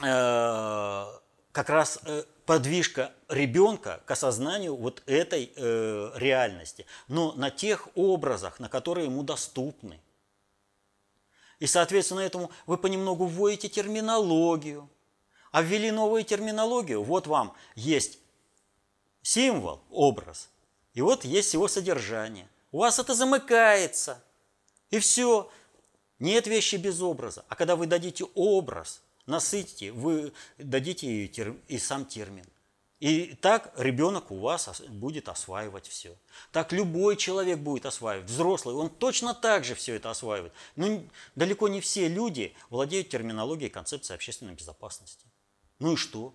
[0.00, 1.06] э,
[1.50, 8.60] как раз э, подвижка ребенка к осознанию вот этой э, реальности, но на тех образах,
[8.60, 10.00] на которые ему доступны.
[11.58, 14.88] И, соответственно, этому вы понемногу вводите терминологию.
[15.50, 18.18] А ввели новую терминологию, вот вам есть
[19.22, 20.50] символ, образ,
[20.92, 22.48] и вот есть его содержание.
[22.70, 24.22] У вас это замыкается,
[24.90, 25.50] и все.
[26.18, 27.44] Нет вещи без образа.
[27.48, 32.44] А когда вы дадите образ, насытите, вы дадите и сам термин.
[33.00, 36.16] И так ребенок у вас будет осваивать все.
[36.50, 40.52] Так любой человек будет осваивать, взрослый, он точно так же все это осваивает.
[40.74, 41.04] Но
[41.36, 45.26] далеко не все люди владеют терминологией концепции общественной безопасности.
[45.78, 46.34] Ну и что?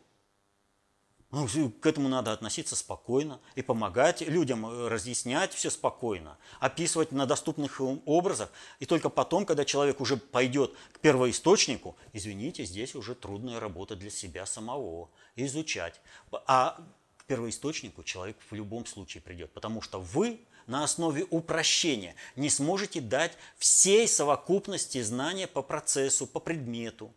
[1.34, 1.48] Ну,
[1.82, 7.82] к этому надо относиться спокойно и помогать людям э, разъяснять все спокойно, описывать на доступных
[7.82, 8.52] образах.
[8.80, 14.12] И только потом, когда человек уже пойдет к первоисточнику, извините, здесь уже трудная работа для
[14.12, 16.00] себя самого, изучать.
[16.46, 16.80] А
[17.18, 23.02] к первоисточнику человек в любом случае придет, потому что вы на основе упрощения не сможете
[23.02, 27.12] дать всей совокупности знания по процессу, по предмету.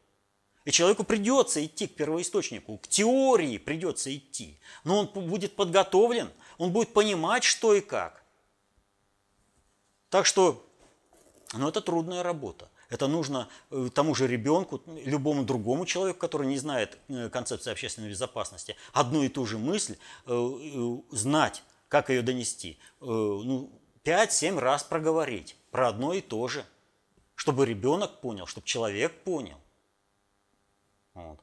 [0.67, 4.59] И человеку придется идти к первоисточнику, к теории придется идти.
[4.83, 6.29] Но он будет подготовлен,
[6.59, 8.25] он будет понимать, что и как.
[10.11, 10.69] Так что,
[11.53, 12.69] ну, это трудная работа.
[12.89, 18.11] Это нужно э, тому же ребенку, любому другому человеку, который не знает э, концепции общественной
[18.11, 22.81] безопасности, одну и ту же мысль э, знать, как ее донести.
[23.01, 23.71] Ну,
[24.05, 26.65] 5-7 раз проговорить про одно и то же,
[27.37, 29.59] чтобы ребенок понял, чтобы человек понял.
[31.17, 31.41] Вот.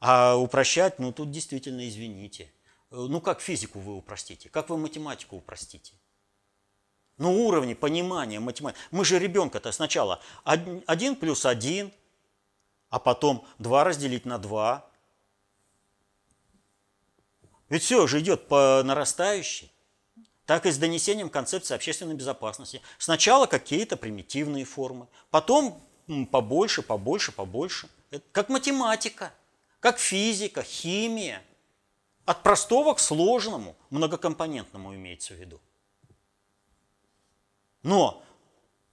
[0.00, 2.52] А упрощать, ну тут действительно извините.
[2.90, 4.48] Ну как физику вы упростите?
[4.48, 5.94] Как вы математику упростите?
[7.16, 8.80] Ну уровни понимания математики.
[8.90, 11.92] Мы же ребенка-то сначала 1 плюс 1,
[12.88, 14.84] а потом 2 разделить на 2.
[17.68, 19.70] Ведь все же идет по нарастающей.
[20.46, 22.82] Так и с донесением концепции общественной безопасности.
[22.98, 25.80] Сначала какие-то примитивные формы, потом
[26.32, 29.32] побольше, побольше, побольше– это как математика,
[29.80, 31.42] как физика, химия.
[32.26, 35.60] От простого к сложному, многокомпонентному имеется в виду.
[37.82, 38.22] Но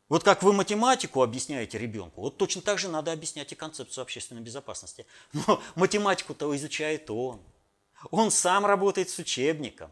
[0.10, 4.42] вот как вы математику объясняете ребенку, вот точно так же надо объяснять и концепцию общественной
[4.42, 5.06] безопасности.
[5.34, 7.42] Но математику-то изучает он.
[8.12, 9.92] Он сам работает с учебником.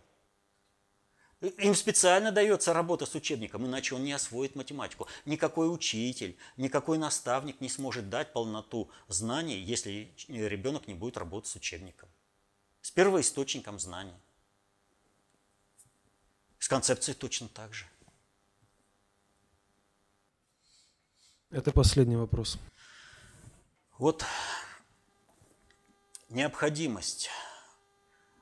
[1.41, 5.07] Им специально дается работа с учебником, иначе он не освоит математику.
[5.25, 11.55] Никакой учитель, никакой наставник не сможет дать полноту знаний, если ребенок не будет работать с
[11.55, 12.09] учебником.
[12.81, 14.15] С первоисточником знаний.
[16.57, 17.85] С концепцией точно так же.
[21.49, 22.57] Это последний вопрос.
[23.97, 24.23] Вот
[26.29, 27.29] необходимость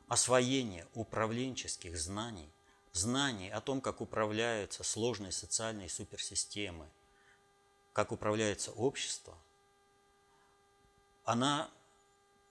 [0.07, 2.52] освоения управленческих знаний
[2.93, 6.87] знаний о том, как управляются сложные социальные суперсистемы,
[7.91, 9.37] как управляется общество,
[11.25, 11.69] она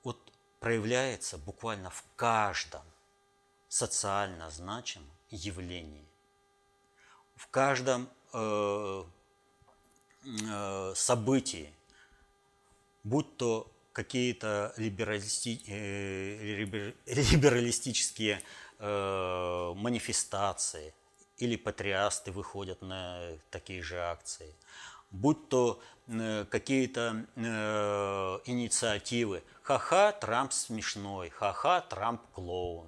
[0.03, 0.19] вот
[0.61, 2.83] проявляется буквально в каждом
[3.69, 6.07] социально значимом явлении,
[7.37, 9.05] в каждом э,
[10.25, 11.73] э, событии,
[13.05, 16.65] будь то какие-то либералисти, э,
[17.07, 18.43] либералистические
[18.79, 20.95] э, манифестации
[21.39, 23.21] или патриасты выходят на
[23.51, 24.55] такие же акции,
[25.11, 29.43] будь то э, какие-то э, инициативы.
[29.63, 32.87] Ха-ха, Трамп смешной, ха-ха, Трамп клоун.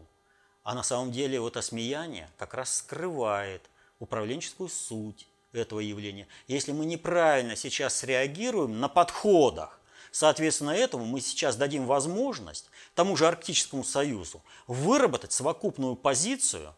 [0.63, 6.27] А на самом деле вот осмеяние как раз скрывает управленческую суть этого явления.
[6.49, 9.81] Если мы неправильно сейчас среагируем на подходах,
[10.15, 16.75] Соответственно, этому мы сейчас дадим возможность тому же Арктическому Союзу выработать совокупную позицию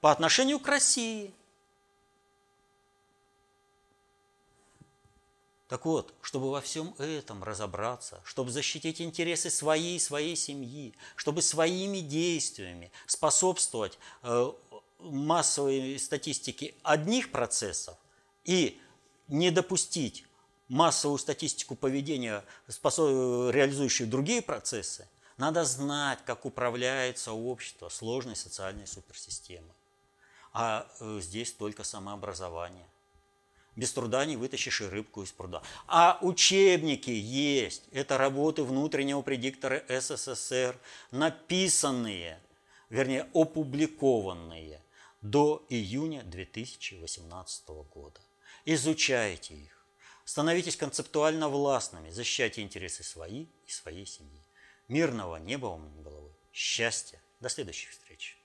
[0.00, 1.32] по отношению к России.
[5.68, 11.42] Так вот, чтобы во всем этом разобраться, чтобы защитить интересы своей и своей семьи, чтобы
[11.42, 14.52] своими действиями способствовать э,
[15.00, 17.98] массовой статистике одних процессов
[18.44, 18.80] и
[19.28, 20.24] не допустить
[20.68, 25.06] массовую статистику поведения, реализующую другие процессы,
[25.38, 29.72] надо знать, как управляется общество сложной социальной суперсистемой.
[30.52, 32.86] А э, здесь только самообразование.
[33.76, 35.62] Без труда не вытащишь и рыбку из пруда.
[35.86, 37.84] А учебники есть.
[37.92, 40.76] Это работы внутреннего предиктора СССР,
[41.12, 42.40] написанные,
[42.90, 44.82] вернее, опубликованные
[45.22, 48.20] до июня 2018 года.
[48.64, 49.86] Изучайте их.
[50.24, 54.42] Становитесь концептуально властными, защищайте интересы свои и своей семьи.
[54.88, 57.22] Мирного неба вам над головой, счастья.
[57.40, 58.37] До следующих встреч.